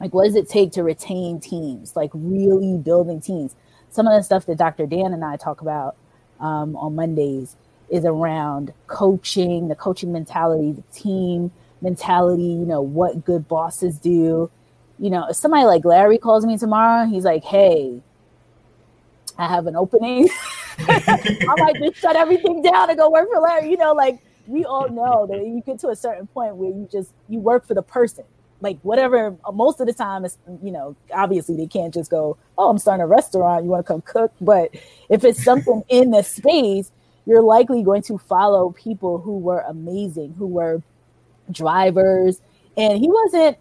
[0.00, 1.94] Like what does it take to retain teams?
[1.94, 3.54] Like really building teams.
[3.90, 4.86] Some of the stuff that Dr.
[4.86, 5.96] Dan and I talk about
[6.40, 7.56] um, on Mondays
[7.90, 11.50] is around coaching, the coaching mentality, the team
[11.82, 14.50] mentality, you know, what good bosses do.
[14.98, 18.00] You know, if somebody like Larry calls me tomorrow, he's like, hey,
[19.38, 20.28] I have an opening.
[20.78, 23.70] I might just shut everything down and go work for Larry.
[23.70, 26.88] You know, like we all know that you get to a certain point where you
[26.90, 28.24] just you work for the person.
[28.60, 32.68] Like whatever, most of the time it's you know, obviously they can't just go, Oh,
[32.70, 34.32] I'm starting a restaurant, you want to come cook.
[34.40, 34.70] But
[35.08, 36.90] if it's something in the space,
[37.26, 40.82] you're likely going to follow people who were amazing, who were
[41.50, 42.40] drivers.
[42.76, 43.58] And he wasn't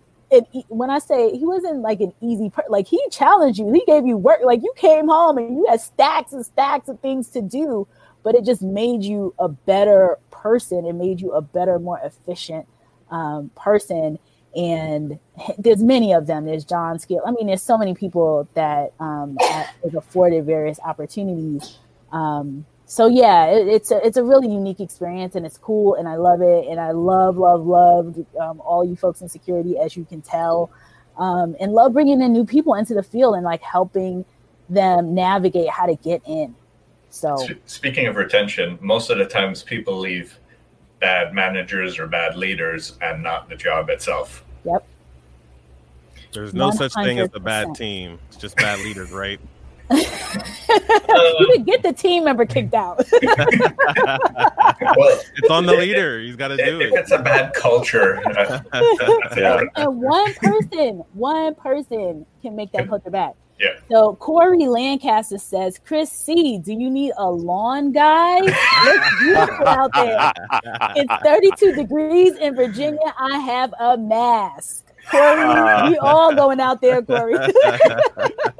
[0.68, 4.06] when I say he wasn't like an easy, per- like he challenged you, he gave
[4.06, 7.42] you work, like you came home and you had stacks and stacks of things to
[7.42, 7.88] do,
[8.24, 10.86] but it just made you a better person.
[10.86, 12.68] It made you a better, more efficient
[13.10, 14.20] um, person.
[14.56, 15.20] And
[15.58, 16.46] there's many of them.
[16.46, 17.22] There's John Skill.
[17.26, 21.78] I mean, there's so many people that um, have afforded various opportunities.
[22.12, 26.08] Um, so yeah, it, it's a it's a really unique experience and it's cool and
[26.08, 29.96] I love it and I love love love um, all you folks in security as
[29.96, 30.72] you can tell,
[31.16, 34.26] um, and love bringing in new people into the field and like helping
[34.70, 36.56] them navigate how to get in.
[37.12, 37.38] So
[37.68, 40.39] speaking of retention, most of the times people leave
[41.00, 44.44] bad managers or bad leaders and not the job itself.
[44.66, 44.86] Yep.
[46.32, 46.74] There's no 100%.
[46.76, 48.20] such thing as a bad team.
[48.28, 49.40] It's just bad leaders, right?
[49.92, 53.04] you could get the team member kicked out.
[53.12, 53.20] well,
[55.36, 56.20] it's on the leader.
[56.20, 56.94] He's got to do it.
[56.94, 58.22] It's a bad culture.
[58.72, 58.92] Uh,
[59.36, 59.62] yeah.
[59.76, 63.34] And one person, one person can make that culture bad.
[63.60, 63.72] Yeah.
[63.92, 68.40] So Corey Lancaster says, Chris C, do you need a lawn guy?
[68.40, 70.32] Looks beautiful out there.
[70.96, 73.14] It's 32 degrees in Virginia.
[73.18, 74.86] I have a mask.
[75.10, 77.34] Corey, uh, we all going out there, Corey.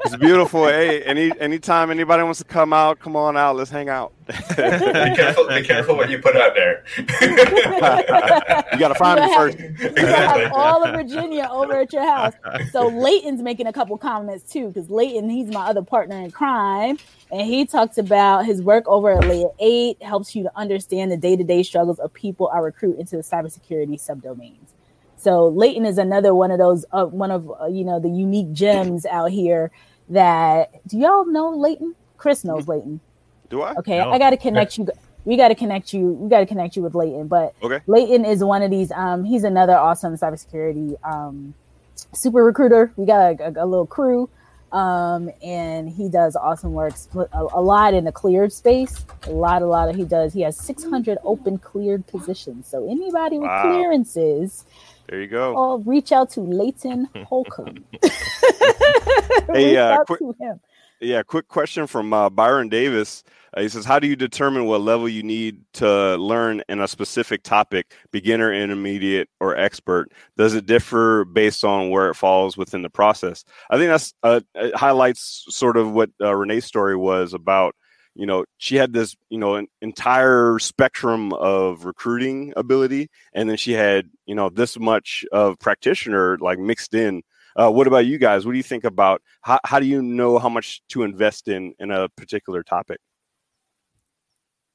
[0.04, 0.66] it's beautiful.
[0.66, 3.56] Hey, any anytime anybody wants to come out, come on out.
[3.56, 4.12] Let's hang out.
[4.26, 5.48] be careful.
[5.48, 6.84] Be careful what you put out there.
[6.98, 9.58] you got to find me first.
[9.58, 12.34] You have all of Virginia over at your house.
[12.72, 16.98] So Leighton's making a couple comments too, because Leighton, he's my other partner in crime,
[17.30, 21.16] and he talks about his work over at Layer Eight helps you to understand the
[21.16, 24.70] day to day struggles of people I recruit into the cybersecurity subdomains.
[25.20, 28.52] So Leighton is another one of those, uh, one of uh, you know the unique
[28.52, 29.70] gems out here.
[30.08, 31.94] That do y'all know Leighton?
[32.16, 33.00] Chris knows Leighton.
[33.48, 33.74] Do I?
[33.76, 34.10] Okay, no.
[34.10, 34.88] I got to connect you.
[35.24, 36.12] We got to connect you.
[36.12, 37.28] We got to connect you with Leighton.
[37.28, 37.80] But okay.
[37.86, 38.90] Leighton is one of these.
[38.92, 41.54] Um, he's another awesome cybersecurity um,
[42.14, 42.92] super recruiter.
[42.96, 44.30] We got a, a, a little crew.
[44.72, 49.04] Um, and he does awesome work, a, a, lot in the cleared space.
[49.24, 50.32] A lot, a lot of he does.
[50.32, 52.68] He has 600 open cleared positions.
[52.68, 53.62] So anybody with wow.
[53.62, 54.64] clearances
[55.10, 55.56] there you go.
[55.56, 57.84] Or reach out to Leighton Holcomb.
[59.52, 60.20] hey, uh, quick,
[61.00, 63.24] yeah, quick question from uh, Byron Davis.
[63.52, 66.86] Uh, he says, "How do you determine what level you need to learn in a
[66.86, 70.12] specific topic, beginner, intermediate, or expert?
[70.36, 74.40] Does it differ based on where it falls within the process?" I think that's uh,
[74.54, 77.74] it highlights sort of what uh, Renee's story was about
[78.14, 83.56] you know she had this you know an entire spectrum of recruiting ability and then
[83.56, 87.22] she had you know this much of practitioner like mixed in.
[87.56, 88.46] Uh, what about you guys?
[88.46, 91.74] What do you think about how, how do you know how much to invest in
[91.78, 92.98] in a particular topic?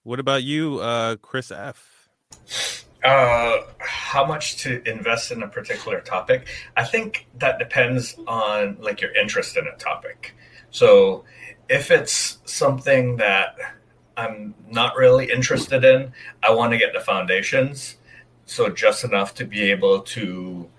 [0.03, 2.09] What about you uh, chris f?
[3.03, 6.47] Uh, how much to invest in a particular topic?
[6.75, 10.35] I think that depends on like your interest in a topic.
[10.71, 11.23] So
[11.69, 13.57] if it's something that
[14.17, 16.13] I'm not really interested in,
[16.43, 17.97] I want to get the foundations.
[18.45, 20.69] So just enough to be able to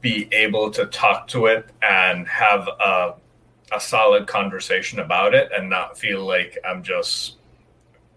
[0.00, 3.14] be able to talk to it and have a
[3.72, 7.36] a solid conversation about it and not feel like I'm just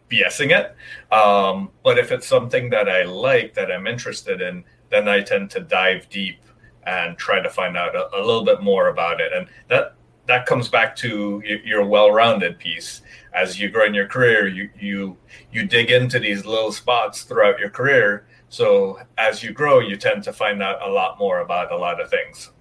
[0.10, 0.76] BSing it.
[1.14, 5.52] Um, but if it's something that I like, that I'm interested in, then I tend
[5.52, 6.40] to dive deep
[6.86, 9.32] and try to find out a, a little bit more about it.
[9.32, 9.96] And that
[10.26, 13.02] that comes back to your well-rounded piece.
[13.34, 15.18] As you grow in your career, you you
[15.52, 18.26] you dig into these little spots throughout your career.
[18.50, 22.00] So as you grow, you tend to find out a lot more about a lot
[22.00, 22.52] of things.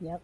[0.00, 0.22] Yep.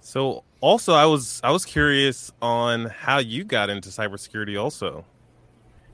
[0.00, 5.04] So also I was I was curious on how you got into cybersecurity also.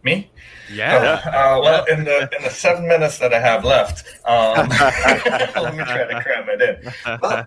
[0.02, 0.30] Me?
[0.72, 0.96] Yeah.
[0.96, 4.68] Uh, uh, well, in the in the seven minutes that I have left, um,
[5.62, 7.18] let me try to cram it in.
[7.20, 7.46] Well,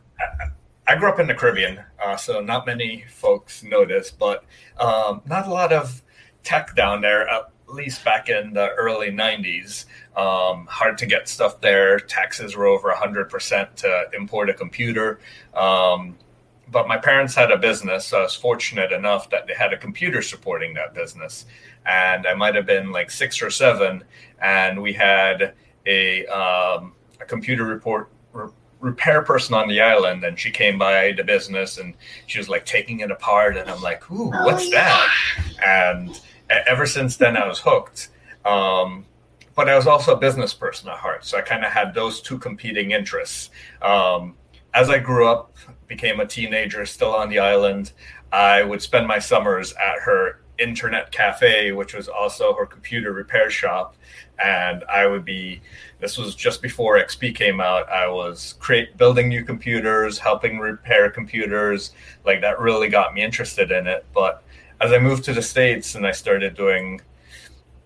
[0.88, 4.44] I grew up in the Caribbean, uh, so not many folks know this, but
[4.78, 6.02] um, not a lot of
[6.44, 7.28] tech down there.
[7.28, 9.86] At least back in the early '90s,
[10.18, 12.00] um, hard to get stuff there.
[12.00, 15.20] Taxes were over 100% to import a computer.
[15.54, 16.18] Um,
[16.70, 18.06] but my parents had a business.
[18.06, 21.46] So I was fortunate enough that they had a computer supporting that business.
[21.86, 24.04] And I might have been like six or seven.
[24.42, 25.54] And we had
[25.86, 30.24] a, um, a computer report re- repair person on the island.
[30.24, 31.94] And she came by the business and
[32.28, 33.58] she was like taking it apart.
[33.58, 35.08] And I'm like, ooh, oh, what's oh, yeah.
[35.58, 35.66] that?
[35.66, 36.22] And
[36.68, 38.10] ever since then, I was hooked.
[38.46, 39.06] Um,
[39.56, 41.26] but I was also a business person at heart.
[41.26, 43.50] So I kind of had those two competing interests.
[43.82, 44.36] Um,
[44.74, 45.54] as I grew up,
[45.88, 47.92] became a teenager, still on the island,
[48.32, 53.50] I would spend my summers at her internet cafe, which was also her computer repair
[53.50, 53.96] shop.
[54.44, 55.62] And I would be,
[56.00, 57.90] this was just before XP came out.
[57.90, 61.92] I was create building new computers, helping repair computers.
[62.26, 64.06] Like that really got me interested in it.
[64.14, 64.44] But
[64.80, 67.02] as I moved to the States and I started doing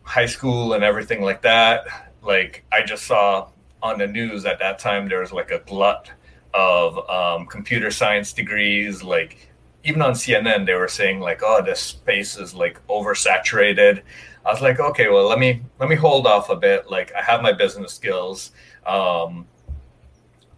[0.03, 3.49] high school and everything like that, like I just saw
[3.83, 6.09] on the news at that time, there was like a glut
[6.53, 9.03] of um, computer science degrees.
[9.03, 9.49] Like
[9.85, 14.01] even on CNN, they were saying like, "Oh, this space is like oversaturated."
[14.45, 16.89] I was like, "Okay, well, let me let me hold off a bit.
[16.89, 18.51] Like I have my business skills.
[18.85, 19.47] Um,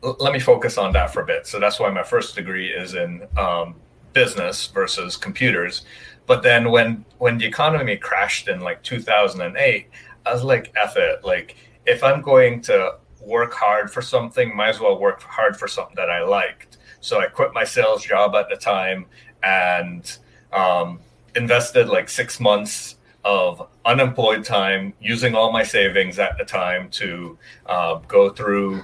[0.03, 2.69] l- let me focus on that for a bit." So that's why my first degree
[2.69, 3.75] is in um,
[4.13, 5.85] business versus computers.
[6.25, 9.89] But then when when the economy crashed in like 2008,
[10.25, 14.69] I was like, "F it!" Like if I'm going to work hard for something, might
[14.69, 16.66] as well work hard for something that I liked.
[17.07, 19.05] So I quit my sales job at the time
[19.41, 20.17] and
[20.51, 20.99] um,
[21.37, 27.37] invested like six months of unemployed time using all my savings at the time to
[27.65, 28.83] uh, go through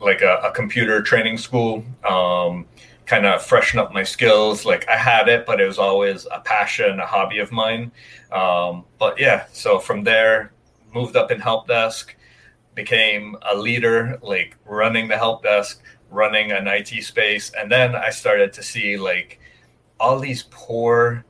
[0.00, 2.66] like a, a computer training school um,
[3.06, 4.64] kind of freshen up my skills.
[4.64, 7.92] Like i had it but it was always a passion a hobby of mine.
[8.32, 10.50] Um, but yeah so from there
[10.92, 12.16] moved up in help desk
[12.76, 18.10] became a leader, like running the help desk, running an IT space, and then I
[18.10, 19.40] started to see like
[19.98, 21.24] all these poor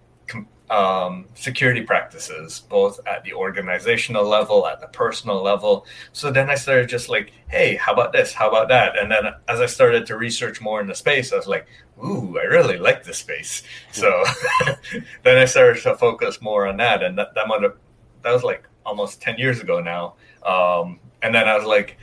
[0.70, 5.86] um, security practices, both at the organizational level, at the personal level.
[6.12, 8.32] So then I started just like, hey, how about this?
[8.32, 8.98] How about that?
[8.98, 11.66] And then as I started to research more in the space, I was like,
[12.04, 13.62] ooh, I really like this space.
[13.92, 14.24] So
[15.22, 17.76] then I started to focus more on that, and that that might have
[18.22, 20.14] that was like almost ten years ago now.
[20.44, 21.96] Um, and then I was like,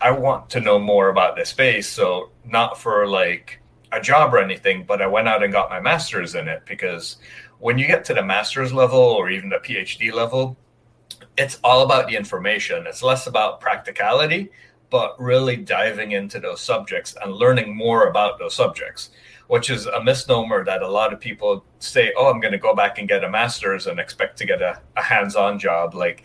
[0.00, 1.88] I want to know more about this space.
[1.88, 3.60] So not for like
[3.92, 7.16] a job or anything, but I went out and got my master's in it because
[7.58, 10.56] when you get to the master's level or even the PhD level,
[11.36, 12.86] it's all about the information.
[12.86, 14.50] It's less about practicality,
[14.90, 19.10] but really diving into those subjects and learning more about those subjects,
[19.48, 22.74] which is a misnomer that a lot of people say, oh, I'm going to go
[22.74, 25.94] back and get a master's and expect to get a, a hands on job.
[25.94, 26.24] Like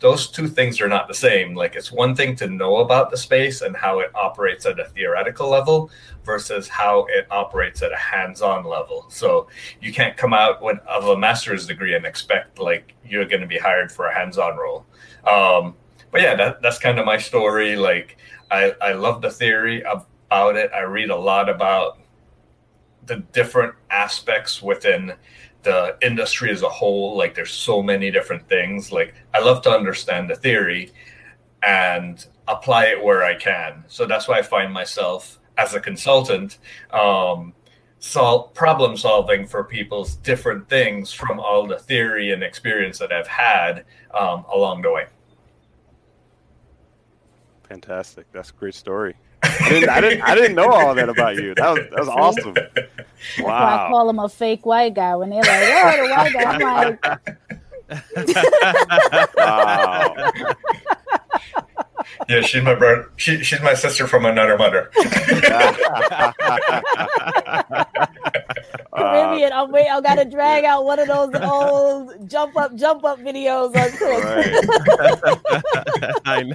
[0.00, 1.54] those two things are not the same.
[1.54, 4.84] Like it's one thing to know about the space and how it operates at a
[4.84, 5.90] theoretical level
[6.24, 9.06] versus how it operates at a hands-on level.
[9.08, 9.48] So
[9.80, 13.46] you can't come out with of a master's degree and expect like you're going to
[13.46, 14.84] be hired for a hands-on role.
[15.26, 15.74] Um,
[16.10, 17.76] but yeah, that, that's kind of my story.
[17.76, 18.18] Like
[18.50, 20.70] I, I love the theory about it.
[20.74, 21.98] I read a lot about
[23.06, 25.12] the different aspects within
[25.64, 28.92] the industry as a whole like there's so many different things.
[28.92, 30.92] Like i love to understand the theory
[31.62, 33.84] and apply it where i can.
[33.88, 36.58] So that's why i find myself as a consultant
[36.90, 37.54] um,
[37.98, 43.28] solve problem solving for people's different things from all the theory and experience that i've
[43.28, 45.06] had um, along the way.
[47.68, 48.26] Fantastic.
[48.32, 51.54] That's a great story I didn't, I didn't, I didn't know all that about you.
[51.54, 52.54] That was, that was awesome.
[53.40, 53.86] Wow.
[53.86, 56.60] I call him a fake white guy when they're like, "Oh, the white guy." I'm
[59.10, 60.52] like, wow.
[62.28, 63.10] Yeah, she's my brother.
[63.16, 64.90] She, she's my sister from another mother.
[68.94, 69.52] Caribbean.
[69.52, 69.88] I'm wait.
[69.88, 74.24] I gotta drag out one of those old jump up, jump up videos on Chris.
[74.24, 74.54] Right.
[76.24, 76.54] I know.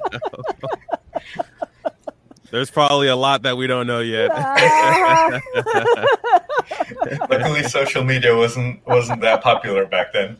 [2.60, 4.28] There's probably a lot that we don't know yet.
[7.30, 10.36] Luckily, social media wasn't wasn't that popular back then.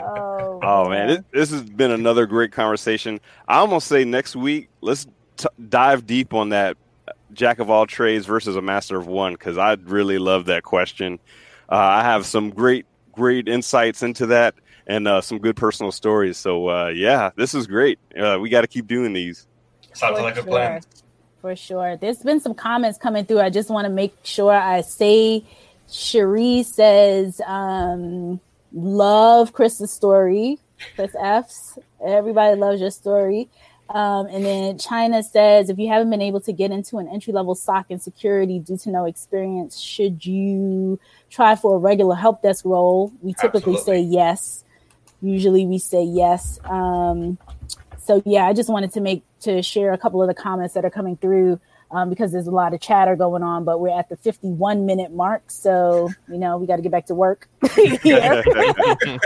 [0.00, 3.18] oh, oh, man, this, this, has been another great conversation.
[3.48, 6.76] I almost say next week let's t- dive deep on that
[7.32, 11.18] jack of all trades versus a master of one because I really love that question.
[11.68, 14.54] Uh, I have some great great insights into that
[14.86, 16.38] and uh, some good personal stories.
[16.38, 17.98] So uh, yeah, this is great.
[18.16, 19.48] Uh, we got to keep doing these.
[19.94, 20.44] Sounds For like sure.
[20.44, 20.80] a plan.
[21.40, 21.96] For sure.
[21.96, 23.40] There's been some comments coming through.
[23.40, 25.44] I just want to make sure I say
[25.90, 28.40] Cherie says, um,
[28.72, 30.58] love Chris's story.
[30.96, 31.78] Chris F's.
[32.04, 33.48] Everybody loves your story.
[33.88, 37.32] Um, and then China says, if you haven't been able to get into an entry
[37.32, 42.40] level SOC and security due to no experience, should you try for a regular help
[42.42, 43.12] desk role?
[43.20, 44.04] We typically Absolutely.
[44.04, 44.64] say yes.
[45.20, 46.58] Usually we say yes.
[46.64, 47.36] Um,
[47.98, 50.84] so yeah, I just wanted to make to share a couple of the comments that
[50.84, 51.60] are coming through
[51.92, 55.12] um, because there's a lot of chatter going on, but we're at the 51 minute
[55.12, 55.50] mark.
[55.50, 57.48] So, you know, we got to get back to work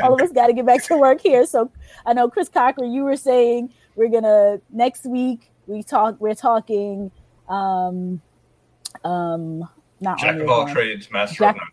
[0.03, 1.47] All of us got to get back to work here.
[1.47, 1.71] So
[2.05, 6.35] I know Chris Cochran, you were saying we're going to next week we talk, we're
[6.35, 7.11] talking,
[7.49, 8.21] um,
[9.05, 9.69] um,
[10.01, 11.69] not Jack of all trades, master Jack, of none.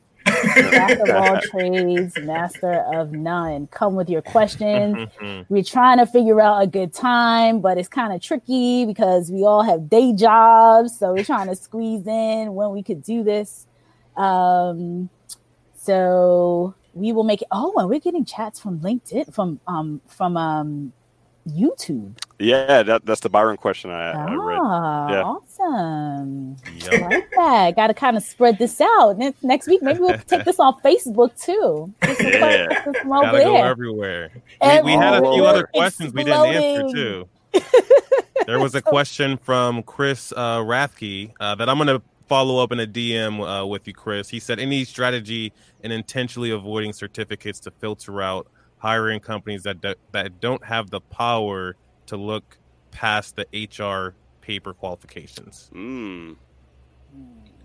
[0.55, 3.67] Jack of all trades, master of none.
[3.67, 5.09] Come with your questions.
[5.49, 9.43] We're trying to figure out a good time, but it's kind of tricky because we
[9.43, 10.97] all have day jobs.
[10.97, 13.67] So we're trying to squeeze in when we could do this.
[14.15, 15.09] Um,
[15.75, 17.47] so we will make it.
[17.51, 20.93] Oh, and we're getting chats from LinkedIn, from um, from um,
[21.47, 22.17] YouTube.
[22.39, 24.59] Yeah, that, that's the Byron question I, ah, I read.
[24.61, 25.21] Ah, yeah.
[25.23, 26.55] Awesome.
[26.77, 26.93] Yep.
[26.93, 27.75] I like that.
[27.75, 29.17] Got to kind of spread this out.
[29.17, 31.93] Next, next week, maybe we'll take this on Facebook too.
[32.03, 32.83] yeah.
[33.03, 34.31] Gotta go everywhere.
[34.61, 36.47] We, we, had a few other questions exploding.
[36.47, 37.29] we didn't answer too.
[38.47, 42.71] there was a question from Chris uh, Rathke uh, that I'm going to follow up
[42.71, 44.29] in a DM uh, with you, Chris.
[44.29, 48.47] He said, any strategy in intentionally avoiding certificates to filter out
[48.83, 51.75] hiring companies that do, that don't have the power
[52.05, 52.57] to look
[52.91, 55.71] past the HR paper qualifications?
[55.73, 56.35] Mm.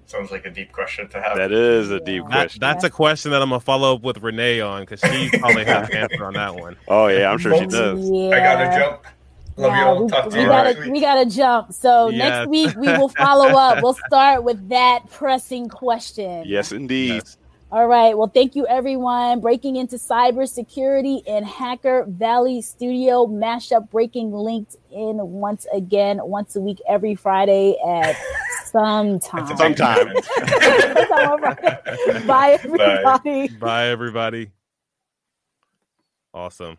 [0.07, 1.37] Sounds like a deep question to have.
[1.37, 2.61] That is a deep that, question.
[2.61, 5.89] That's a question that I'm gonna follow up with Renee on because she probably has
[5.91, 6.77] an answer on that one.
[6.87, 8.09] Oh yeah, I'm sure she does.
[8.09, 8.29] Yeah.
[8.29, 9.05] I gotta jump.
[9.57, 11.73] Love yeah, you We, we gotta we gotta jump.
[11.73, 12.19] So yes.
[12.19, 13.83] next week we will follow up.
[13.83, 16.45] We'll start with that pressing question.
[16.47, 17.15] Yes, indeed.
[17.25, 17.37] Yes.
[17.71, 18.17] All right.
[18.17, 19.41] Well, thank you, everyone.
[19.41, 26.61] Breaking into cybersecurity in Hacker Valley Studio mashup breaking linked in once again, once a
[26.61, 28.17] week, every Friday at
[28.65, 29.55] some time.
[29.55, 30.07] Sometime.
[32.27, 33.49] Bye, everybody.
[33.49, 34.51] Bye, everybody.
[36.33, 36.79] Awesome.